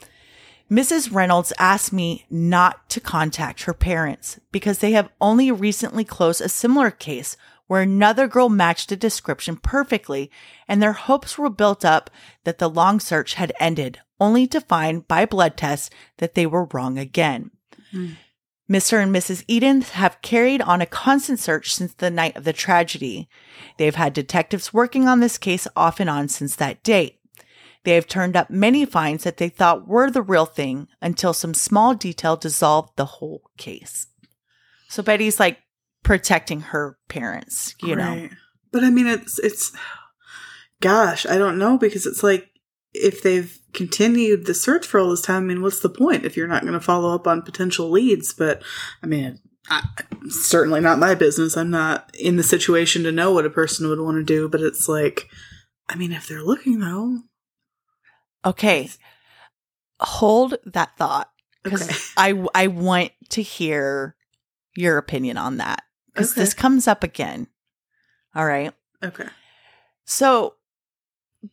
[0.71, 1.13] Mrs.
[1.13, 6.49] Reynolds asked me not to contact her parents because they have only recently closed a
[6.49, 7.37] similar case
[7.69, 10.31] where another girl matched the description perfectly,
[10.67, 12.11] and their hopes were built up
[12.45, 16.69] that the long search had ended, only to find by blood tests that they were
[16.73, 17.51] wrong again.
[18.71, 19.03] Mr.
[19.03, 19.45] and Mrs.
[19.49, 23.29] Eden have carried on a constant search since the night of the tragedy.
[23.79, 27.18] They've had detectives working on this case off and on since that date.
[27.85, 31.55] They have turned up many finds that they thought were the real thing until some
[31.55, 34.07] small detail dissolved the whole case.
[34.88, 35.59] So Betty's like
[36.03, 38.29] protecting her parents, you know.
[38.73, 39.73] But I mean, it's it's.
[40.81, 42.51] Gosh, I don't know because it's like
[42.95, 45.45] if they've continued the search for all this time.
[45.45, 48.33] I mean, what's the point if you're not going to follow up on potential leads?
[48.33, 48.62] But
[49.03, 49.38] I mean,
[49.69, 49.83] I,
[50.29, 51.57] certainly not my business.
[51.57, 54.49] I'm not in the situation to know what a person would want to do.
[54.49, 55.29] But it's like,
[55.88, 57.19] I mean, if they're looking though,
[58.44, 58.90] Okay.
[60.01, 61.31] Hold that thought
[61.62, 61.98] because Okay.
[62.16, 64.14] I I want to hear
[64.77, 66.42] your opinion on that because Okay.
[66.42, 67.48] this comes up again.
[68.35, 68.72] All right.
[69.03, 69.27] okay,
[70.05, 70.55] So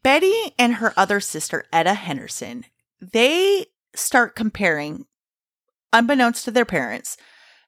[0.04, 2.66] Betty and her other sister Etta Henderson,
[3.02, 5.06] they start comparing,
[5.94, 7.18] unbeknownst to their parents,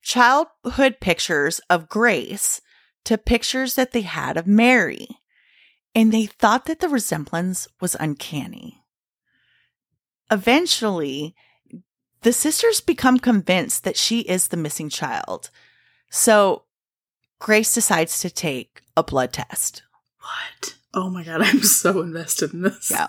[0.02, 2.62] childhood pictures of Grace
[3.06, 5.08] to pictures that they had of Mary.
[5.96, 8.84] And they thought that the resemblance was uncanny.
[10.32, 11.36] Eventually,
[12.24, 15.50] The sisters become convinced that she is the missing child.
[16.10, 16.64] So
[17.40, 19.84] Grace decides to take a blood test.
[20.20, 20.76] What?
[20.94, 22.90] Oh my god, I'm so invested in this.
[22.92, 23.08] Yeah.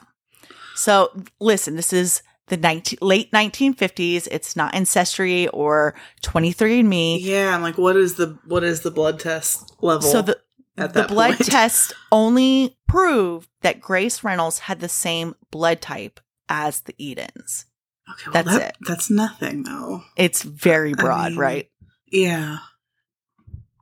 [0.76, 4.28] So listen, this is the 19, late 1950s.
[4.30, 7.18] It's not Ancestry or 23andMe.
[7.20, 10.02] Yeah, I'm like, what is the what is the blood test level?
[10.08, 10.38] So the
[10.76, 11.50] the blood point?
[11.50, 17.66] test only proved that Grace Reynolds had the same blood type as the Edens.
[18.10, 18.76] Okay, well, That's that- it.
[18.86, 20.02] That's nothing though.
[20.16, 21.70] It's very I broad, mean- right?
[22.10, 22.58] Yeah.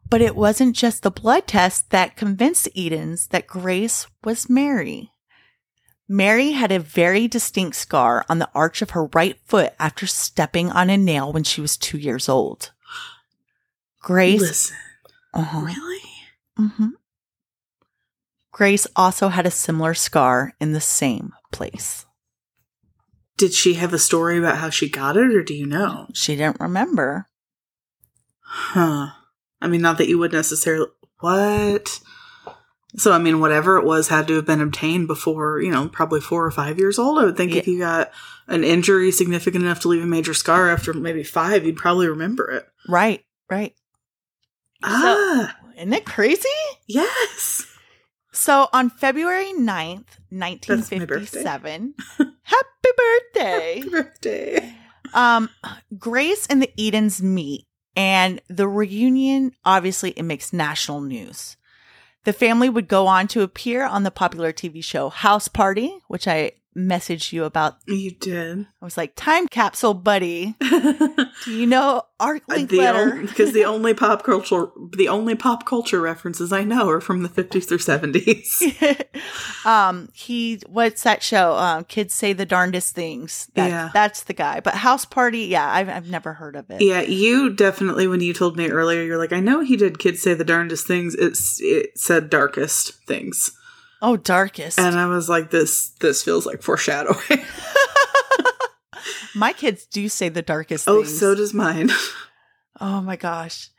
[0.08, 5.10] But it wasn't just the blood test that convinced the Edens that Grace was Mary.
[6.08, 10.70] Mary had a very distinct scar on the arch of her right foot after stepping
[10.70, 12.70] on a nail when she was two years old.
[14.00, 14.76] Grace, Listen,
[15.34, 16.00] uh-huh, really?
[16.56, 16.92] mhm.
[18.52, 22.05] Grace also had a similar scar in the same place.
[23.36, 26.08] Did she have a story about how she got it, or do you know?
[26.14, 27.28] She didn't remember.
[28.40, 29.08] Huh.
[29.60, 30.86] I mean, not that you would necessarily.
[31.20, 32.00] What?
[32.96, 36.20] So, I mean, whatever it was had to have been obtained before, you know, probably
[36.20, 37.18] four or five years old.
[37.18, 38.10] I would think if you got
[38.46, 42.50] an injury significant enough to leave a major scar after maybe five, you'd probably remember
[42.50, 42.66] it.
[42.88, 43.74] Right, right.
[44.82, 46.48] Ah, Isn't it crazy?
[46.86, 47.66] yes.
[48.32, 51.94] So on February 9th, my 1957,
[52.46, 53.78] happy birthday.
[53.78, 54.74] Happy birthday.
[55.14, 55.50] Um,
[55.98, 61.56] Grace and the Edens meet, and the reunion obviously it makes national news.
[62.24, 66.26] The family would go on to appear on the popular TV show House Party, which
[66.26, 67.76] I messaged you about.
[67.86, 68.66] You did.
[68.80, 70.54] I was like, "Time capsule, buddy.
[70.60, 76.52] Do you know Art Linkletter?" because the only pop culture the only pop culture references
[76.52, 79.66] I know are from the 50s or 70s.
[79.66, 81.54] um, he what's that show?
[81.56, 83.48] Um, kids say the darndest things.
[83.54, 83.90] That, Yeah.
[83.92, 84.60] that's the guy.
[84.60, 86.80] But House Party, yeah, I've I've never heard of it.
[86.82, 90.20] yeah, you definitely when you told me earlier you're like I know he did kids
[90.22, 91.14] say the darndest things.
[91.14, 93.52] It's it said darkest things.
[94.02, 94.78] Oh, darkest.
[94.78, 97.18] And I was like this this feels like foreshadowing.
[99.34, 101.18] My kids do say the darkest oh, things.
[101.18, 101.90] so does mine.
[102.80, 103.70] oh my gosh.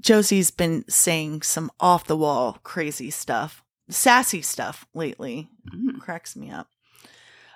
[0.00, 5.48] Josie's been saying some off the wall crazy stuff, sassy stuff lately.
[5.74, 6.00] Mm.
[6.00, 6.68] Cracks me up.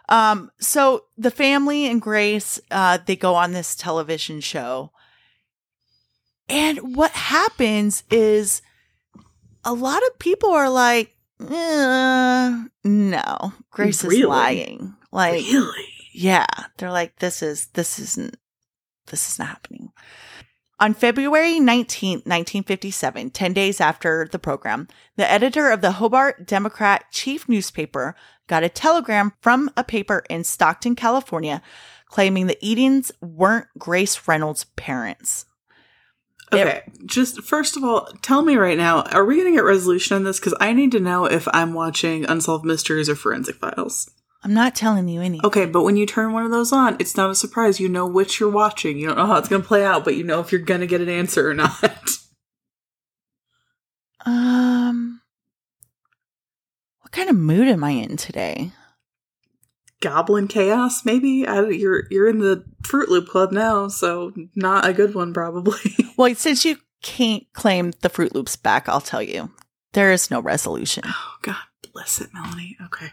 [0.08, 4.90] Um, so the family and Grace, uh, they go on this television show.
[6.48, 8.60] And what happens is
[9.64, 11.14] a lot of people are like,
[11.48, 14.20] uh, no, Grace Really?
[14.20, 14.94] is lying.
[15.12, 15.86] Like, really?
[16.12, 18.36] yeah, they're like, this is, this isn't,
[19.08, 19.90] this isn't happening.
[20.78, 27.04] On February 19th, 1957, 10 days after the program, the editor of the Hobart Democrat
[27.10, 28.14] chief newspaper
[28.46, 31.60] got a telegram from a paper in Stockton, California,
[32.06, 35.44] claiming the Edens weren't Grace Reynolds' parents.
[36.52, 39.64] It- Okay, just first of all, tell me right now, are we going to get
[39.64, 40.40] resolution on this?
[40.40, 44.10] Because I need to know if I'm watching Unsolved Mysteries or Forensic Files.
[44.42, 45.44] I'm not telling you anything.
[45.46, 47.78] Okay, but when you turn one of those on, it's not a surprise.
[47.78, 48.96] You know which you're watching.
[48.98, 50.80] You don't know how it's going to play out, but you know if you're going
[50.80, 51.72] to get an answer or not.
[54.26, 55.22] Um,
[57.00, 58.72] what kind of mood am I in today?
[60.00, 61.46] Goblin chaos, maybe.
[61.46, 65.78] I, you're you're in the Froot Loop Club now, so not a good one, probably.
[66.16, 69.50] Well, since you can't claim the Froot Loops back, I'll tell you.
[69.92, 71.02] There is no resolution.
[71.06, 71.56] oh God
[71.94, 72.76] bless it, Melanie.
[72.86, 73.10] Okay.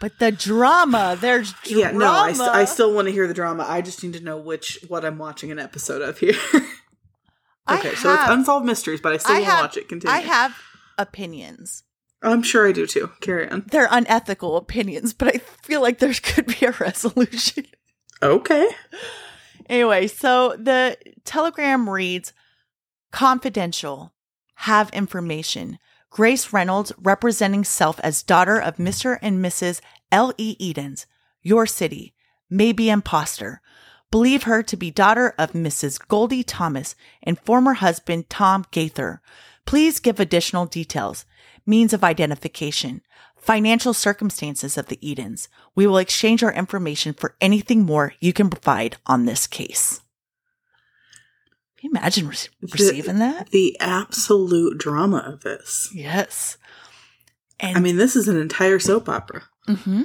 [0.00, 1.80] But the drama, there's drama.
[1.80, 3.64] Yeah, no, I, st- I still want to hear the drama.
[3.66, 6.34] I just need to know which what I'm watching an episode of here.
[7.66, 9.88] I okay, so it's Unsolved Mysteries, but I still want to watch it.
[9.88, 10.12] Continue.
[10.14, 10.56] I have
[10.98, 11.84] opinions.
[12.22, 13.10] I'm sure I do too.
[13.20, 13.64] Carry on.
[13.66, 17.66] They're unethical opinions, but I feel like there could be a resolution.
[18.22, 18.68] Okay.
[19.68, 22.32] Anyway, so the telegram reads
[23.10, 24.12] Confidential.
[24.54, 25.80] Have information.
[26.08, 29.18] Grace Reynolds, representing self as daughter of Mr.
[29.20, 29.80] and Mrs.
[30.12, 30.54] L.E.
[30.60, 31.06] Edens,
[31.42, 32.14] your city,
[32.48, 33.60] may be imposter.
[34.12, 35.98] Believe her to be daughter of Mrs.
[36.06, 39.22] Goldie Thomas and former husband Tom Gaither.
[39.64, 41.24] Please give additional details,
[41.66, 43.02] means of identification,
[43.36, 45.48] financial circumstances of the Edens.
[45.74, 50.00] We will exchange our information for anything more you can provide on this case.
[51.78, 52.36] Can you imagine re-
[52.72, 53.50] receiving that?
[53.50, 55.90] The absolute drama of this.
[55.92, 56.56] Yes.
[57.58, 59.42] And I mean, this is an entire soap opera.
[59.66, 60.02] hmm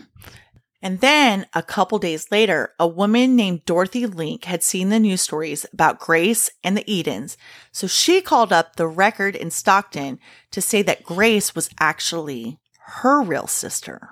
[0.87, 5.19] And then a couple days later, a woman named Dorothy Link had seen the news
[5.19, 7.35] stories about Grace and the Edens.
[7.73, 10.17] So she called up the record in Stockton
[10.51, 12.57] to say that Grace was actually
[13.01, 14.11] her real sister.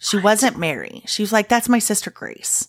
[0.00, 0.24] She What?
[0.24, 1.04] wasn't Mary.
[1.06, 2.66] She was like, that's my sister Grace.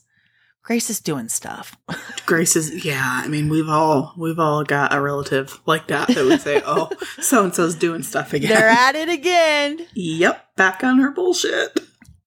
[0.61, 1.75] Grace is doing stuff.
[2.27, 3.23] Grace is yeah.
[3.25, 6.91] I mean, we've all we've all got a relative like that that would say, "Oh,
[7.19, 9.87] so and so's doing stuff again." They're at it again.
[9.95, 11.79] yep, back on her bullshit.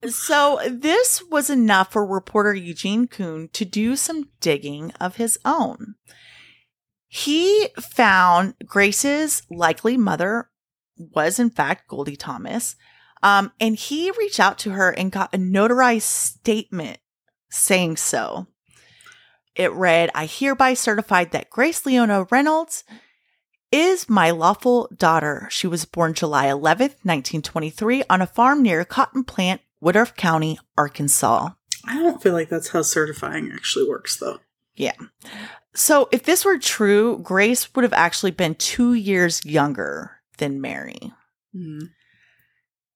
[0.06, 5.94] So, this was enough for reporter Eugene Kuhn to do some digging of his own.
[7.08, 10.50] He found Grace's likely mother
[10.96, 12.76] was, in fact, Goldie Thomas.
[13.22, 16.98] Um, and he reached out to her and got a notarized statement
[17.50, 18.48] saying so.
[19.54, 22.84] It read, I hereby certified that Grace Leona Reynolds
[23.70, 25.48] is my lawful daughter.
[25.50, 30.58] She was born July 11th, 1923, on a farm near a Cotton Plant, Woodruff County,
[30.78, 31.50] Arkansas.
[31.86, 34.38] I don't feel like that's how certifying actually works, though.
[34.74, 34.94] Yeah.
[35.74, 41.12] So if this were true, Grace would have actually been two years younger than Mary.
[41.54, 41.90] Mm.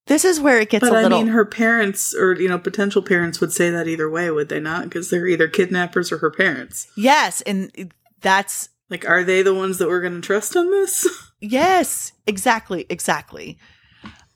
[0.07, 1.19] This is where it gets But a I little.
[1.19, 4.59] mean, her parents or you know potential parents would say that either way, would they
[4.59, 4.85] not?
[4.85, 6.87] Because they're either kidnappers or her parents.
[6.97, 11.07] yes, and that's Like, are they the ones that we're going to trust on this?
[11.39, 13.59] yes, exactly, exactly.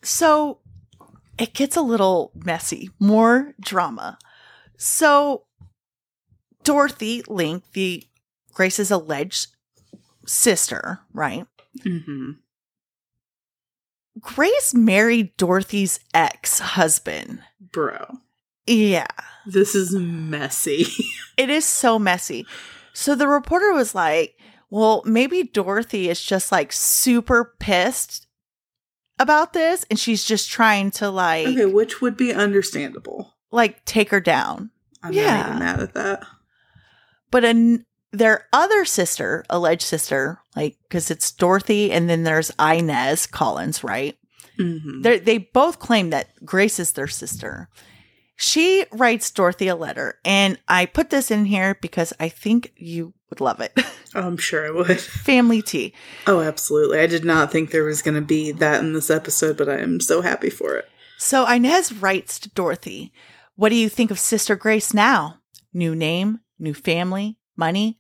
[0.04, 0.60] So
[1.38, 4.18] it gets a little messy, more drama.
[4.78, 5.46] So
[6.64, 8.04] Dorothy Link, the
[8.54, 9.48] Grace's alleged
[10.26, 11.46] sister, right?
[11.80, 12.32] mm-hmm.
[14.22, 17.40] Grace married Dorothy's ex husband.
[17.60, 18.20] Bro,
[18.68, 19.08] Yeah.
[19.46, 20.86] this is messy.
[21.36, 22.46] It is so messy.
[22.94, 24.36] So the reporter was like,
[24.70, 28.28] well, maybe Dorothy is just like super pissed
[29.20, 33.36] about this and she's just trying to like okay, which would be understandable.
[33.52, 34.72] like take her down.
[35.02, 35.38] I'm Yeah.
[35.38, 36.24] not even mad at that.
[37.32, 43.26] But an, their other sister, alleged sister, like cuz it's Dorothy and then there's Inez
[43.28, 44.18] Collins, right?
[44.60, 45.02] Mm-hmm.
[45.02, 47.70] They they both claim that Grace is their sister.
[48.36, 53.14] She writes Dorothy a letter, and I put this in here because I think you
[53.30, 53.74] would love it.
[54.16, 55.00] Oh, I'm sure I would.
[55.00, 55.92] Family tea.
[56.28, 57.00] Oh, absolutely.
[57.00, 59.80] I did not think there was going to be that in this episode, but I
[59.80, 60.88] am so happy for it.
[61.18, 63.12] So Inez writes to Dorothy,
[63.56, 65.40] What do you think of Sister Grace now?
[65.74, 67.98] New name, new family, money.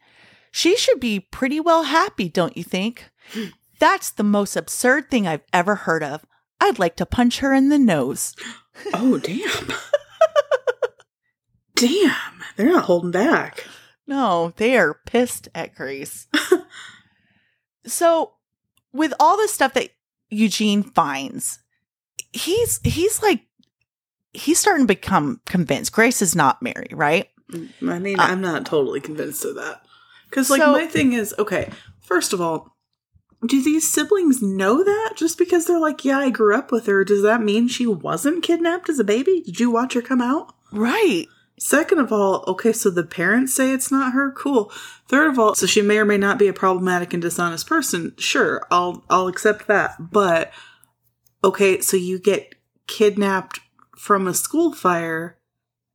[0.52, 3.10] She should be pretty well happy, don't you think?
[3.80, 6.24] That's the most absurd thing I've ever heard of.
[6.62, 8.36] I'd like to punch her in the nose.
[8.94, 9.68] Oh, damn.
[11.88, 12.44] damn.
[12.56, 13.66] They're not holding back.
[14.08, 16.28] No, they are pissed at Grace.
[17.86, 18.34] so,
[18.92, 19.90] with all the stuff that
[20.30, 21.60] Eugene finds,
[22.32, 23.42] he's he's like
[24.34, 27.30] he's starting to become convinced Grace is not Mary, right?
[27.54, 29.86] I mean, Uh, I'm not totally convinced of that.
[30.30, 31.70] Because, like, So- my thing is okay,
[32.02, 32.76] first of all,
[33.46, 37.04] do these siblings know that just because they're like, yeah, I grew up with her?
[37.04, 39.42] Does that mean she wasn't kidnapped as a baby?
[39.46, 40.56] Did you watch her come out?
[40.72, 41.28] Right.
[41.60, 44.32] Second of all, okay, so the parents say it's not her.
[44.32, 44.72] Cool.
[45.08, 48.14] Third of all, so she may or may not be a problematic and dishonest person.
[48.18, 50.12] Sure, I'll I'll accept that.
[50.12, 50.52] But
[51.44, 52.56] okay, so you get
[52.88, 53.60] kidnapped
[53.96, 55.38] from a school fire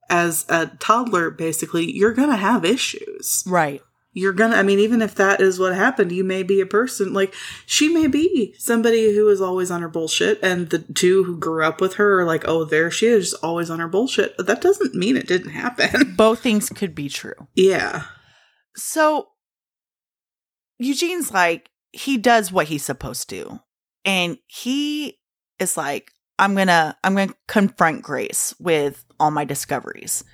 [0.09, 3.45] as a toddler basically, you're going to have issues.
[3.47, 3.83] Right.
[4.13, 7.13] You're to I mean even if that is what happened, you may be a person
[7.13, 7.35] like
[7.67, 11.65] she may be somebody who is always on her bullshit and the two who grew
[11.65, 14.61] up with her are like, "Oh, there she is, always on her bullshit." But that
[14.61, 16.15] doesn't mean it didn't happen.
[16.17, 17.49] Both things could be true.
[17.55, 18.05] yeah.
[18.77, 19.29] So
[20.79, 23.61] Eugene's like, he does what he's supposed to.
[24.05, 25.19] And he
[25.59, 30.25] is like, I'm gonna I'm gonna confront Grace with all my discoveries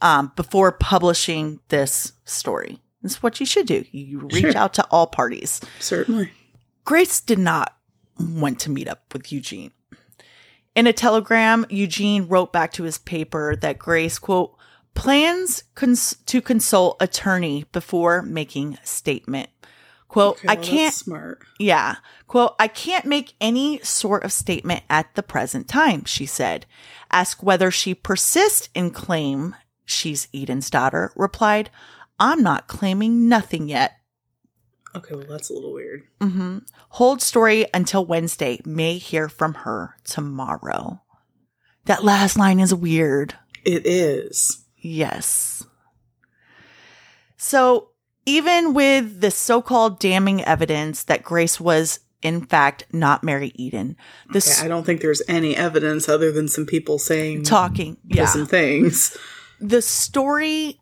[0.00, 2.81] um, before publishing this story.
[3.02, 3.84] That's what you should do.
[3.90, 4.56] You reach Sure.
[4.56, 5.60] out to all parties.
[5.80, 6.30] Certainly.
[6.84, 7.76] Grace did not
[8.18, 9.72] want to meet up with Eugene.
[10.74, 14.56] In a telegram, Eugene wrote back to his paper that Grace, quote,
[14.94, 19.50] plans cons- to consult attorney before making statement.
[20.08, 21.38] Quote, Okay, I well, that's can't, smart.
[21.58, 21.96] yeah,
[22.26, 26.66] quote, I can't make any sort of statement at the present time, she said.
[27.10, 31.70] Ask whether she persists in claim she's Eden's daughter, replied,
[32.22, 33.94] I'm not claiming nothing yet.
[34.94, 36.04] Okay, well that's a little weird.
[36.20, 36.58] hmm
[36.90, 38.60] Hold story until Wednesday.
[38.64, 41.02] May hear from her tomorrow.
[41.86, 43.34] That last line is weird.
[43.64, 44.64] It is.
[44.76, 45.64] Yes.
[47.36, 47.88] So,
[48.24, 53.96] even with the so called damning evidence that Grace was, in fact, not Mary Eden,
[54.32, 58.26] the Okay, I don't think there's any evidence other than some people saying talking, yeah,
[58.26, 59.16] some things.
[59.60, 60.78] the story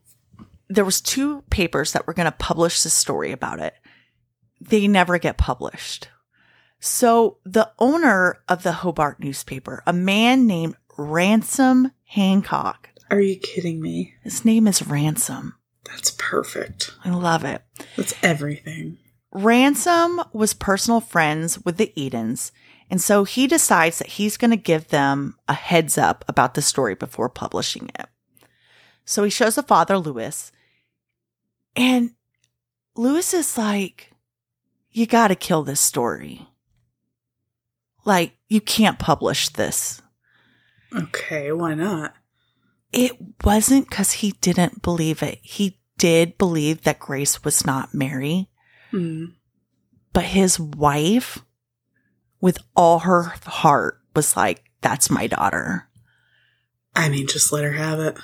[0.73, 3.75] there was two papers that were going to publish the story about it
[4.61, 6.09] they never get published
[6.79, 13.81] so the owner of the hobart newspaper a man named ransom hancock Are you kidding
[13.83, 14.15] me?
[14.23, 15.57] His name is Ransom.
[15.85, 16.95] That's perfect.
[17.05, 17.63] I love it.
[17.97, 18.99] That's everything.
[19.33, 22.53] Ransom was personal friends with the Edens,
[22.89, 26.63] and so he decides that he's going to give them a heads up about the
[26.63, 28.07] story before publishing it.
[29.05, 30.53] So he shows the father, Lewis,
[31.77, 32.11] and
[32.97, 34.11] Lewis is like,
[34.91, 36.47] You got to kill this story.
[38.05, 40.01] Like, you can't publish this.
[40.95, 42.15] Okay, why not?
[42.93, 43.13] It
[43.45, 45.39] wasn't because he didn't believe it.
[45.43, 48.49] He did believe that Grace was not Mary,
[48.91, 49.27] Hmm.
[50.13, 51.39] but his wife,
[52.41, 55.89] with all her heart, was like, That's my daughter.
[56.97, 58.19] I mean, just let her have it.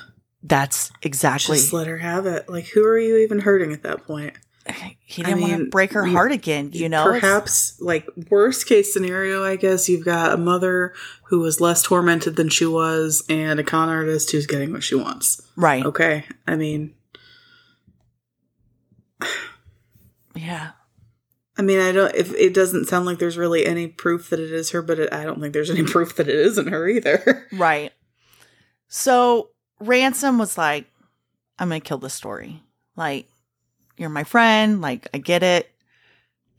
[0.46, 1.56] That's exactly.
[1.56, 2.48] Just let her have it.
[2.48, 4.34] Like, who are you even hurting at that point?
[5.04, 7.04] he didn't I want to break her heart again, you know?
[7.04, 10.94] Perhaps, like, worst case scenario, I guess, you've got a mother
[11.24, 14.94] who was less tormented than she was and a con artist who's getting what she
[14.94, 15.42] wants.
[15.56, 15.84] Right.
[15.84, 16.24] Okay.
[16.46, 16.94] I mean,
[20.36, 20.72] Yeah.
[21.58, 24.52] I mean, I don't, if it doesn't sound like there's really any proof that it
[24.52, 27.48] is her, but it, I don't think there's any proof that it isn't her either.
[27.52, 27.92] Right.
[28.88, 29.50] So
[29.80, 30.86] Ransom was like,
[31.58, 32.62] I'm going to kill the story.
[32.96, 33.28] Like,
[33.96, 34.80] you're my friend.
[34.80, 35.70] Like, I get it.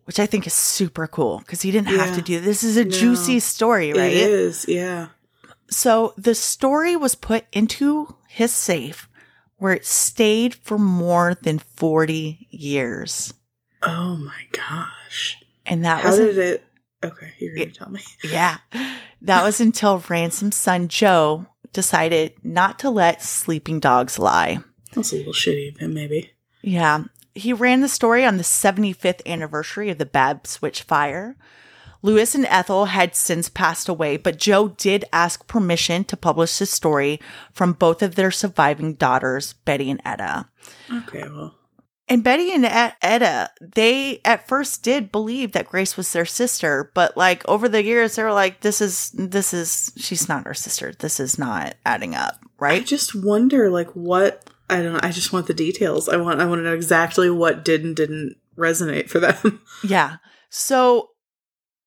[0.05, 2.63] Which I think is super cool because he didn't have to do this.
[2.63, 2.89] is a No.
[2.91, 4.13] juicy story, right?
[4.13, 5.09] It is, yeah.
[5.69, 9.09] So the story was put into his safe
[9.57, 13.33] where it stayed for more than 40 years.
[13.83, 15.35] Oh my gosh.
[15.65, 16.63] And that How was did it?
[17.03, 17.99] Okay, you're going to tell me.
[18.23, 18.59] Yeah.
[19.21, 24.59] That was until Ransom's son Joe decided not to let sleeping dogs lie.
[24.93, 26.31] That's a little shitty of him, maybe.
[26.61, 27.05] Yeah.
[27.35, 31.35] He ran the story on the 75th anniversary of the Babbs Switch fire.
[32.01, 36.65] Lewis and Ethel had since passed away, but Joe did ask permission to publish the
[36.65, 37.19] story
[37.51, 40.47] from both of their surviving daughters, Betty and Etta.
[40.91, 41.56] Okay, well.
[42.09, 47.17] And Betty and Etta, they at first did believe that Grace was their sister, but
[47.17, 50.93] like over the years, they were like, "This is this is she's not our sister.
[50.97, 54.49] This is not adding up, right?" I just wonder, like, what.
[54.69, 54.99] I don't know.
[55.01, 56.07] I just want the details.
[56.07, 56.39] I want.
[56.39, 59.61] I want to know exactly what did and didn't resonate for them.
[59.83, 60.17] Yeah.
[60.49, 61.09] So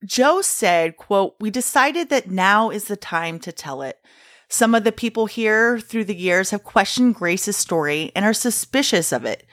[0.05, 3.99] Joe said, quote, "We decided that now is the time to tell it.
[4.49, 9.13] Some of the people here through the years have questioned Grace's story and are suspicious
[9.13, 9.47] of it.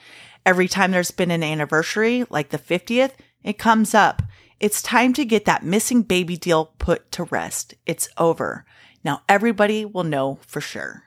[0.48, 3.10] Every time there's been an anniversary, like the 50th,
[3.44, 4.22] it comes up.
[4.58, 7.74] It's time to get that missing baby deal put to rest.
[7.84, 8.64] It's over.
[9.04, 11.02] Now everybody will know for sure."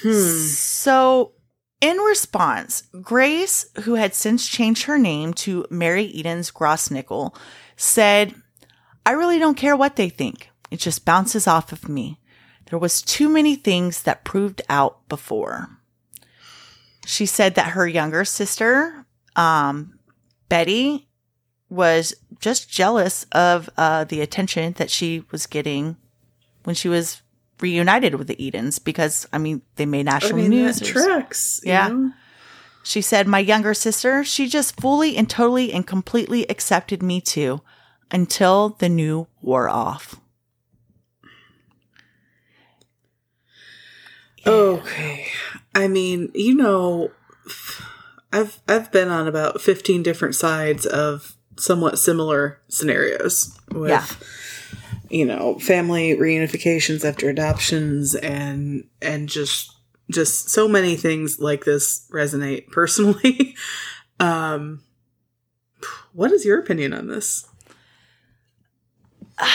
[0.00, 0.08] Hmm.
[0.10, 1.32] So,
[1.82, 7.36] in response, Grace, who had since changed her name to Mary Eden's Grossnickel,
[7.76, 8.34] said,
[9.04, 10.48] I really don't care what they think.
[10.70, 12.20] It just bounces off of me.
[12.70, 15.79] There was too many things that proved out before.
[17.10, 19.04] She said that her younger sister,
[19.34, 19.98] um,
[20.48, 21.08] Betty,
[21.68, 25.96] was just jealous of uh, the attention that she was getting
[26.64, 27.20] when she was
[27.60, 30.78] reunited with the Edens because, I mean, they made I national mean, news.
[30.78, 31.60] that There's- tracks.
[31.64, 31.88] you Yeah.
[31.88, 32.12] know?
[32.84, 37.60] she said, My younger sister, she just fully and totally and completely accepted me too
[38.12, 40.16] until the new wore off.
[44.46, 45.26] Okay.
[45.74, 47.10] I mean, you know,
[48.32, 54.06] I've I've been on about 15 different sides of somewhat similar scenarios with Yeah.
[55.10, 59.72] you know, family reunifications after adoptions and and just
[60.10, 63.54] just so many things like this resonate personally.
[64.18, 64.82] um
[66.12, 67.46] what is your opinion on this?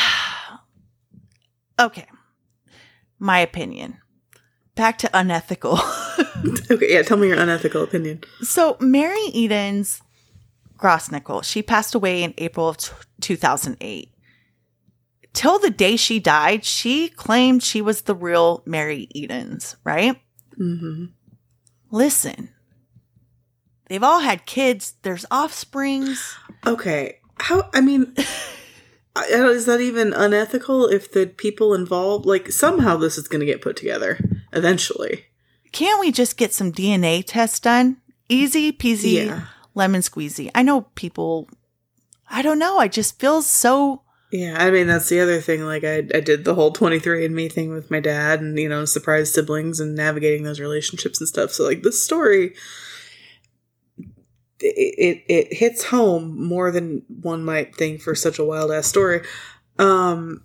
[1.77, 2.05] Okay.
[3.19, 3.97] My opinion.
[4.75, 5.79] Back to unethical.
[6.69, 8.21] Okay, yeah, tell me your unethical opinion.
[8.41, 10.01] so, Mary Eden's
[10.77, 14.11] Grossnickel, she passed away in April of t- 2008.
[15.33, 20.19] Till the day she died, she claimed she was the real Mary Edens, right?
[20.59, 21.05] Mm-hmm.
[21.91, 22.49] Listen,
[23.87, 26.35] they've all had kids, there's offsprings.
[26.65, 27.19] Okay.
[27.39, 28.15] How, I mean,
[29.15, 33.45] I- is that even unethical if the people involved, like, somehow this is going to
[33.45, 34.19] get put together
[34.51, 35.25] eventually?
[35.71, 37.97] Can't we just get some DNA tests done?
[38.29, 39.41] Easy peasy, Yeah.
[39.73, 40.49] lemon squeezy.
[40.55, 41.49] I know people,
[42.29, 44.01] I don't know, I just feel so.
[44.31, 45.61] Yeah, I mean, that's the other thing.
[45.63, 49.31] Like, I, I did the whole 23andMe thing with my dad and, you know, surprise
[49.31, 51.51] siblings and navigating those relationships and stuff.
[51.51, 52.53] So, like, this story,
[54.59, 58.87] it, it, it hits home more than one might think for such a wild ass
[58.87, 59.21] story.
[59.77, 60.43] Um,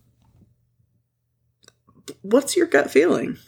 [2.23, 3.39] what's your gut feeling?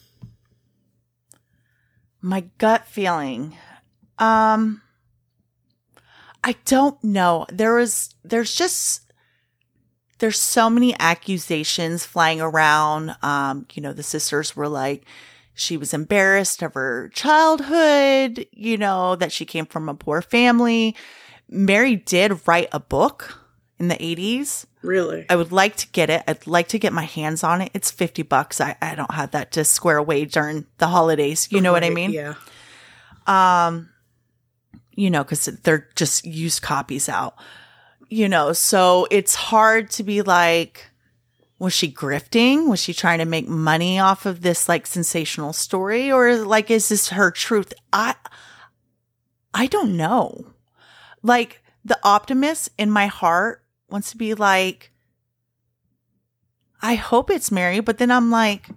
[2.20, 3.56] My gut feeling.
[4.18, 4.82] Um
[6.44, 7.46] I don't know.
[7.52, 9.12] There was there's just
[10.18, 13.16] there's so many accusations flying around.
[13.22, 15.04] Um, you know, the sisters were like
[15.54, 20.96] she was embarrassed of her childhood, you know, that she came from a poor family.
[21.48, 23.38] Mary did write a book
[23.78, 24.64] in the 80s.
[24.80, 25.26] Really?
[25.28, 26.22] I would like to get it.
[26.26, 27.70] I'd like to get my hands on it.
[27.74, 28.60] It's 50 bucks.
[28.60, 31.48] I, I don't have that to square away during the holidays.
[31.52, 32.12] You know what I mean?
[32.12, 32.34] Yeah.
[33.26, 33.90] Um,
[34.94, 37.34] you know, because they're just used copies out.
[38.08, 40.90] You know, so it's hard to be like,
[41.62, 42.68] was she grifting?
[42.68, 46.88] Was she trying to make money off of this like sensational story, or like is
[46.88, 47.72] this her truth?
[47.92, 48.16] I,
[49.54, 50.54] I don't know.
[51.22, 54.90] Like the optimist in my heart wants to be like,
[56.80, 58.68] I hope it's Mary, but then I'm like,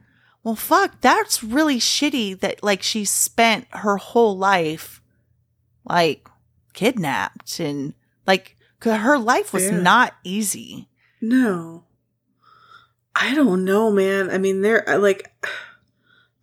[0.43, 5.01] well, fuck, that's really shitty that like she spent her whole life
[5.89, 6.27] like
[6.73, 7.95] kidnapped and
[8.27, 9.79] like her life was Yeah.
[9.79, 10.87] not easy.
[11.19, 11.85] No.
[13.15, 14.29] I don't know, man.
[14.29, 15.33] I mean, there, I like,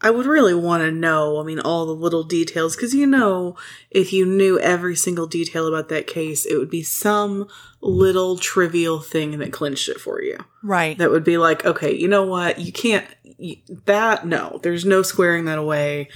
[0.01, 3.57] I would really want to know, I mean, all the little details, because you know,
[3.91, 7.47] if you knew every single detail about that case, it would be some
[7.83, 10.39] little trivial thing that clinched it for you.
[10.62, 10.97] Right.
[10.97, 12.59] That would be like, okay, you know what?
[12.59, 13.07] You can't,
[13.39, 16.09] you, that, no, there's no squaring that away.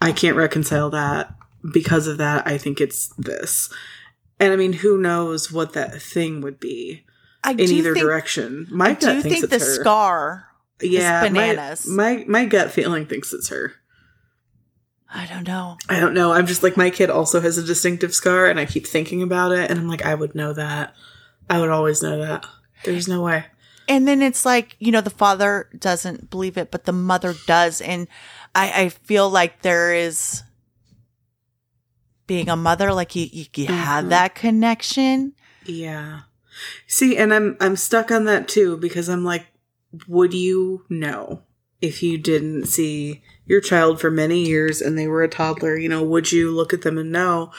[0.00, 1.34] I can't reconcile that.
[1.72, 3.72] Because of that, I think it's this.
[4.40, 7.04] And I mean, who knows what that thing would be
[7.44, 8.66] I in either think, direction.
[8.70, 9.74] My I gut do thinks think the her.
[9.80, 10.46] scar.
[10.80, 11.86] yeah, my- bananas.
[11.86, 13.72] My, my gut feeling thinks it's her.
[15.14, 15.76] I don't know.
[15.90, 16.32] I don't know.
[16.32, 19.52] I'm just like my kid also has a distinctive scar, and I keep thinking about
[19.52, 20.94] it, and I'm like, I would know that.
[21.50, 22.46] I would always know that.
[22.84, 23.44] There's no way.
[23.88, 27.80] And then it's like, you know, the father doesn't believe it, but the mother does.
[27.82, 28.06] And
[28.54, 30.42] I, I feel like there is
[32.26, 34.08] being a mother, like you, you, you have Mhm.
[34.10, 35.34] that connection.
[35.66, 36.20] Yeah.
[36.86, 39.46] See, and I'm I'm stuck on that too because I'm like,
[40.06, 41.42] would you know
[41.80, 45.76] if you didn't see your child for many years and they were a toddler?
[45.76, 47.52] You know, would you look at them and know?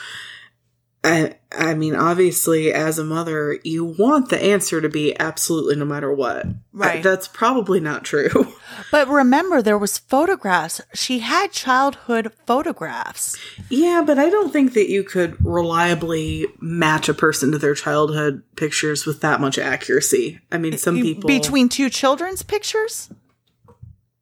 [1.03, 5.85] I I mean, obviously, as a mother, you want the answer to be absolutely no
[5.85, 6.45] matter what.
[6.71, 6.99] Right.
[6.99, 8.53] I- that's probably not true.
[8.91, 10.81] But remember, there was photographs.
[10.95, 13.37] She had childhood photographs.
[13.69, 18.41] yeah, but I don't think that you could reliably match a person to their childhood
[18.55, 20.39] pictures with that much accuracy.
[20.51, 23.09] I mean, some people Between two children's pictures?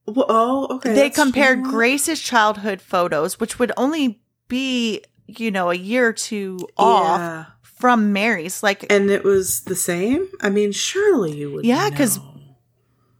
[0.05, 0.93] Well, oh, okay.
[0.93, 1.71] they compared what?
[1.71, 5.01] Grace's childhood photos, which would only be,
[5.39, 7.45] you know, a year or two off Yeah.
[7.63, 8.61] from Mary's.
[8.63, 10.27] Like And it was the same?
[10.41, 11.65] I mean, surely you would.
[11.65, 12.27] Yeah, 'cause- know.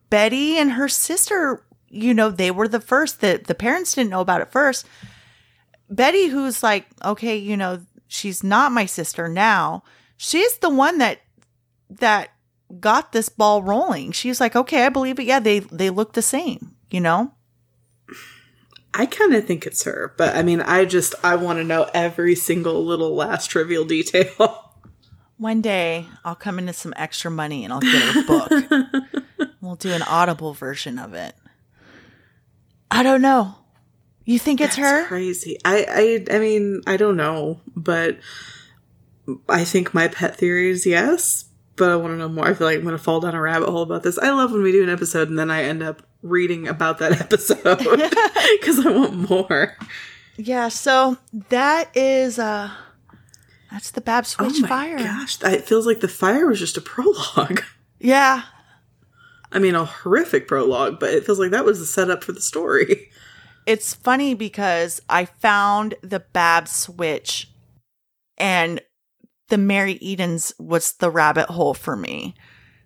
[0.09, 4.19] Betty and her sister, you know, they were the first that the parents didn't know
[4.21, 4.85] about it first.
[5.89, 9.83] Betty, who's like, okay, you know, she's not my sister now.
[10.17, 11.19] She's the one that
[11.89, 12.29] that
[12.79, 14.11] got this ball rolling.
[14.11, 15.25] She's like, okay, I believe it.
[15.25, 17.33] Yeah, they they look the same, you know?
[18.93, 21.89] I kind of think it's her, but I mean, I just I want to know
[21.93, 24.73] every single little last trivial detail.
[25.37, 29.51] One day I'll come into some extra money and I'll get her book.
[29.61, 31.35] we'll do an audible version of it.
[32.91, 33.55] I don't know.
[34.25, 35.07] You think it's That's her?
[35.07, 35.57] crazy.
[35.65, 38.19] I I I mean, I don't know, but
[39.49, 41.45] I think my pet theory is yes.
[41.77, 42.45] But I want to know more.
[42.45, 44.19] I feel like I'm going to fall down a rabbit hole about this.
[44.19, 47.19] I love when we do an episode and then I end up reading about that
[47.21, 47.77] episode
[48.59, 49.77] because I want more.
[50.37, 51.17] Yeah, so
[51.49, 52.71] that is uh
[53.71, 54.97] that's the Babbs Switch oh my fire.
[54.97, 57.63] gosh, it feels like the fire was just a prologue.
[57.99, 58.43] Yeah.
[59.53, 62.41] I mean, a horrific prologue, but it feels like that was the setup for the
[62.41, 63.09] story.
[63.65, 67.51] It's funny because I found the Babbs Switch
[68.37, 68.81] and
[69.49, 72.33] the Mary Edens was the rabbit hole for me.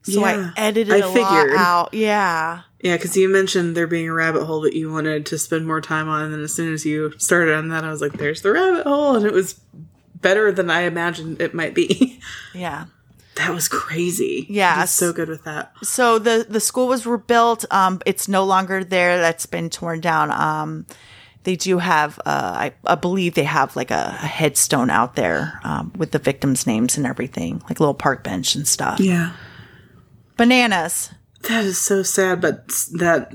[0.04, 1.58] So Yeah, I edited I a lot figured.
[1.58, 1.94] out.
[1.94, 2.62] Yeah.
[2.86, 5.82] Yeah, because you mentioned there being a rabbit hole that you wanted to spend more
[5.82, 8.44] time on, and then as soon as you started on that, I was like, "There's
[8.44, 9.60] the rabbit hole," and it was
[10.22, 12.20] better than I imagined it might be.
[12.54, 12.86] Yeah.
[13.38, 14.46] that was crazy.
[14.50, 15.74] Yeah, so good with that.
[15.82, 17.66] So the the school was rebuilt.
[17.72, 19.18] Um, it's no longer there.
[19.20, 20.30] That's been torn down.
[20.30, 20.86] Um,
[21.42, 25.60] they do have, uh, I, I believe they have like a, a headstone out there
[25.64, 29.00] um, with the victims' names and everything, like a little park bench and stuff.
[29.00, 29.34] Yeah,
[30.38, 31.10] Bananas.
[31.46, 33.32] That is so sad, but that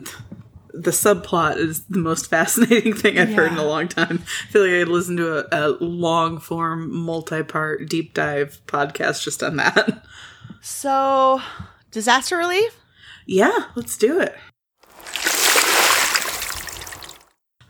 [0.72, 4.22] the subplot is the most fascinating thing I've heard in a long time.
[4.22, 9.22] I feel like I'd listen to a, a long form, multi part, deep dive podcast
[9.22, 10.04] just on that.
[10.61, 11.40] So,
[11.90, 12.76] disaster relief.
[13.26, 14.36] Yeah, let's do it.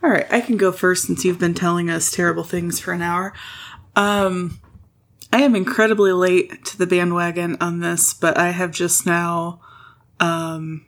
[0.03, 3.03] All right, I can go first since you've been telling us terrible things for an
[3.03, 3.33] hour.
[3.95, 4.59] Um,
[5.31, 9.61] I am incredibly late to the bandwagon on this, but I have just now
[10.21, 10.85] um,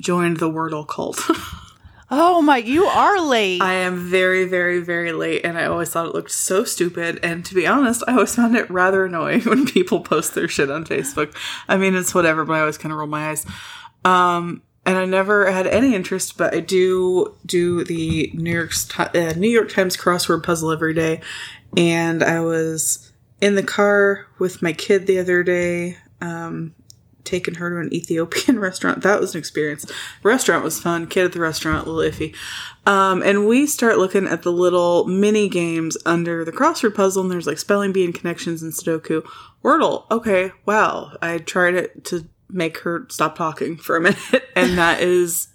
[0.00, 1.20] joined the Wordle cult.
[2.14, 3.62] Oh my, you are late.
[3.62, 7.18] I am very, very, very late, and I always thought it looked so stupid.
[7.22, 10.70] And to be honest, I always found it rather annoying when people post their shit
[10.70, 11.34] on Facebook.
[11.68, 13.46] I mean, it's whatever, but I always kind of roll my eyes.
[14.04, 19.32] Um, and I never had any interest, but I do do the New York uh,
[19.34, 21.22] New York Times crossword puzzle every day.
[21.78, 23.10] And I was
[23.40, 26.74] in the car with my kid the other day, um,
[27.24, 29.02] taking her to an Ethiopian restaurant.
[29.02, 29.86] That was an experience.
[30.22, 31.06] restaurant was fun.
[31.06, 32.34] Kid at the restaurant, a little iffy.
[32.86, 37.30] Um, and we start looking at the little mini games under the crossword puzzle, and
[37.30, 39.24] there's like spelling bee and connections and Sudoku.
[39.62, 40.10] Wordle.
[40.10, 41.16] Okay, wow.
[41.22, 45.48] I tried it to make her stop talking for a minute, and that is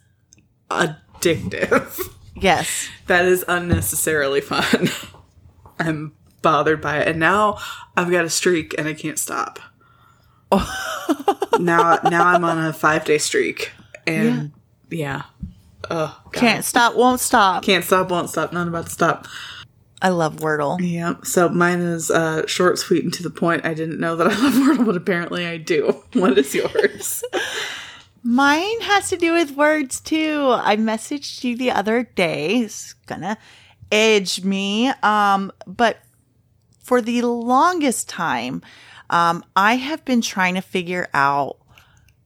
[0.69, 2.13] addictive.
[2.35, 2.89] Yes.
[3.07, 4.89] That is unnecessarily fun.
[5.79, 6.11] I'm
[6.41, 7.07] bothered by it.
[7.07, 7.57] And now
[7.95, 9.59] I've got a streak and I can't stop.
[11.59, 13.71] now now I'm on a five day streak.
[14.05, 14.51] And
[14.89, 15.23] yeah.
[15.89, 17.63] Oh, Can't stop, won't stop.
[17.63, 19.27] Can't stop, won't stop, not about to stop.
[20.01, 20.77] I love Wordle.
[20.79, 21.15] Yeah.
[21.23, 23.65] So mine is uh, short, sweet, and to the point.
[23.65, 26.03] I didn't know that I love Wordle, but apparently I do.
[26.13, 27.23] What is yours?
[28.23, 30.49] Mine has to do with words too.
[30.51, 32.59] I messaged you the other day.
[32.59, 33.37] It's gonna
[33.91, 34.89] edge me.
[35.03, 35.99] Um, but
[36.83, 38.61] for the longest time,
[39.09, 41.57] um, I have been trying to figure out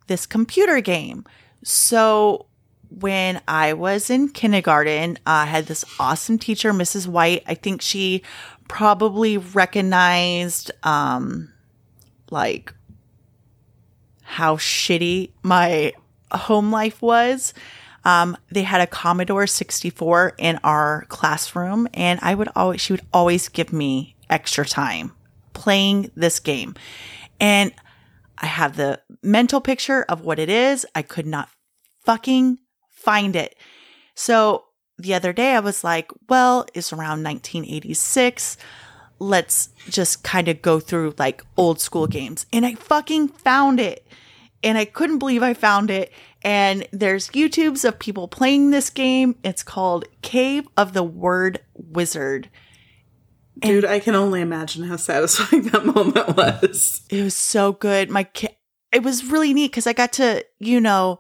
[0.08, 1.26] this computer game.
[1.64, 2.48] So
[2.90, 7.08] when I was in kindergarten, I had this awesome teacher, Mrs.
[7.08, 7.44] White.
[7.48, 8.24] I think she
[8.68, 11.52] probably recognized, um,
[12.30, 12.74] like
[14.24, 15.94] how shitty my
[16.32, 17.54] home life was.
[18.04, 23.06] Um, they had a Commodore 64 in our classroom and I would always, she would
[23.14, 25.12] always give me extra time
[25.54, 26.76] playing this game.
[27.40, 27.74] And
[28.38, 30.86] I have the mental picture of what it is.
[30.96, 31.50] I could not
[32.06, 33.56] fucking find it.
[34.16, 34.66] So
[34.98, 38.58] the other day I was like, well, it's around 1986.
[39.20, 42.46] Let's just kind of go through like old school games.
[42.52, 44.08] And I fucking found it.
[44.64, 46.12] And I couldn't believe I found it.
[46.44, 49.36] And there's YouTubes of people playing this game.
[49.44, 52.50] It's called Cave of the Word Wizard.
[53.60, 57.02] Dude, I can only imagine how satisfying that moment was.
[57.10, 58.10] It was so good.
[58.10, 58.56] My kid,
[58.92, 61.20] it was really neat because I got to, you know,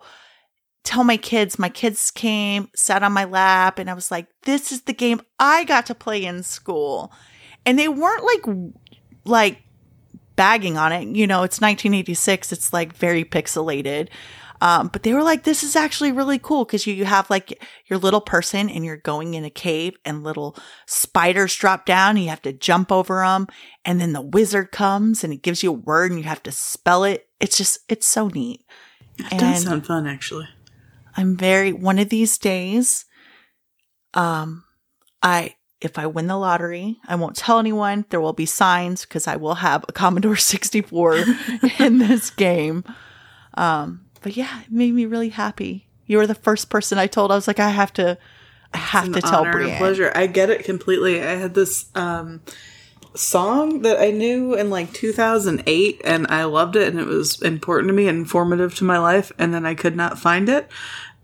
[0.84, 1.60] tell my kids.
[1.60, 5.22] My kids came, sat on my lap, and I was like, "This is the game
[5.40, 7.12] I got to play in school,"
[7.66, 8.58] and they weren't like,
[9.26, 9.62] like
[10.36, 11.08] bagging on it.
[11.16, 12.52] You know, it's 1986.
[12.52, 14.10] It's like very pixelated.
[14.62, 17.64] Um, but they were like, this is actually really cool because you, you have like
[17.88, 20.56] your little person and you're going in a cave and little
[20.86, 23.48] spiders drop down and you have to jump over them.
[23.84, 26.52] And then the wizard comes and it gives you a word and you have to
[26.52, 27.28] spell it.
[27.40, 28.64] It's just, it's so neat.
[29.18, 30.48] It does sound fun, actually.
[31.18, 33.06] I'm very, one of these days,
[34.14, 34.64] um,
[35.24, 38.06] I, if I win the lottery, I won't tell anyone.
[38.10, 41.24] There will be signs because I will have a Commodore 64
[41.80, 42.84] in this game.
[43.56, 45.88] Um, but yeah, it made me really happy.
[46.06, 47.32] You were the first person I told.
[47.32, 48.18] I was like, I have to,
[48.74, 49.78] I have to tell honor and a Brienne.
[49.78, 50.12] pleasure.
[50.16, 51.22] I get it completely.
[51.22, 52.42] I had this um,
[53.16, 57.90] song that I knew in like 2008, and I loved it, and it was important
[57.90, 59.32] to me and informative to my life.
[59.38, 60.70] And then I could not find it.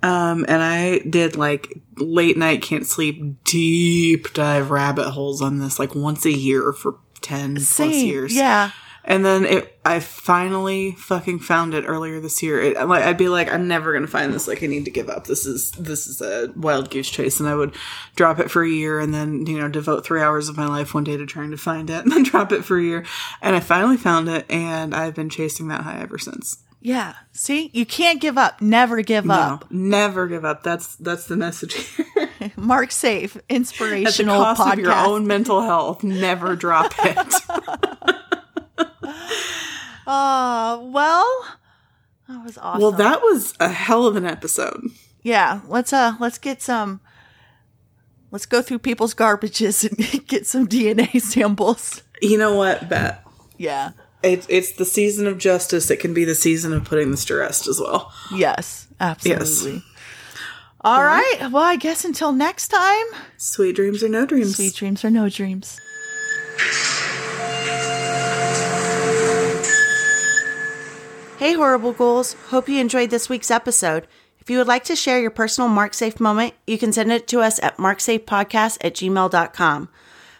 [0.03, 5.79] Um, and I did like late night, can't sleep, deep dive rabbit holes on this
[5.79, 8.35] like once a year for 10 plus years.
[8.35, 8.71] Yeah.
[9.09, 12.59] And then it, I finally fucking found it earlier this year.
[12.61, 14.49] It, I'd be like, I'm never gonna find this.
[14.49, 15.27] Like, I need to give up.
[15.27, 17.39] This is this is a wild goose chase.
[17.39, 17.73] And I would
[18.17, 20.93] drop it for a year, and then you know devote three hours of my life
[20.93, 23.05] one day to trying to find it, and then drop it for a year.
[23.41, 26.57] And I finally found it, and I've been chasing that high ever since.
[26.81, 27.15] Yeah.
[27.31, 28.61] See, you can't give up.
[28.61, 29.71] Never give No, up.
[29.71, 30.63] never give up.
[30.63, 32.29] That's that's the message here.
[32.57, 34.73] Mark Safe, inspirational At the cost podcast.
[34.73, 38.15] of your own mental health, never drop it.
[40.09, 41.45] Uh, well,
[42.29, 42.81] that was awesome.
[42.81, 44.81] well, that was a hell of an episode.
[45.21, 45.59] yeah.
[45.67, 47.01] Let's uh, let's get some.
[48.31, 52.03] Let's go through people's garbages and get some DNA samples.
[52.21, 53.21] You know what, Bet?
[53.57, 53.91] Yeah.
[54.23, 55.91] It's it's the season of justice.
[55.91, 58.13] It can be the season of putting this to rest as well.
[58.33, 58.87] Yes.
[59.01, 59.83] Absolutely.
[60.81, 61.37] All right.
[61.51, 63.05] Well, I guess until next time.
[63.35, 64.55] Sweet dreams or no dreams.
[64.55, 65.81] Sweet dreams or no dreams.
[71.37, 72.33] Hey, Horrible Ghouls.
[72.49, 74.07] Hope you enjoyed this week's episode.
[74.39, 77.41] If you would like to share your personal MarkSafe moment, you can send it to
[77.41, 79.89] us at marksafepodcast at gmail.com.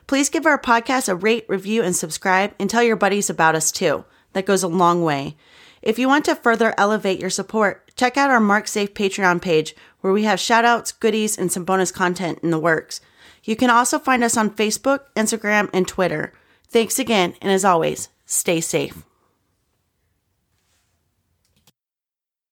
[0.08, 3.72] Please give our podcast a rate, review, and subscribe, and tell your buddies about us
[3.72, 4.06] too.
[4.34, 5.38] That goes a long way.
[5.84, 10.12] If you want to further elevate your support, check out our MarkSafe Patreon page where
[10.12, 13.02] we have shoutouts, goodies, and some bonus content in the works.
[13.44, 16.34] You can also find us on Facebook, Instagram, and Twitter.
[16.70, 19.04] Thanks again, and as always, stay safe.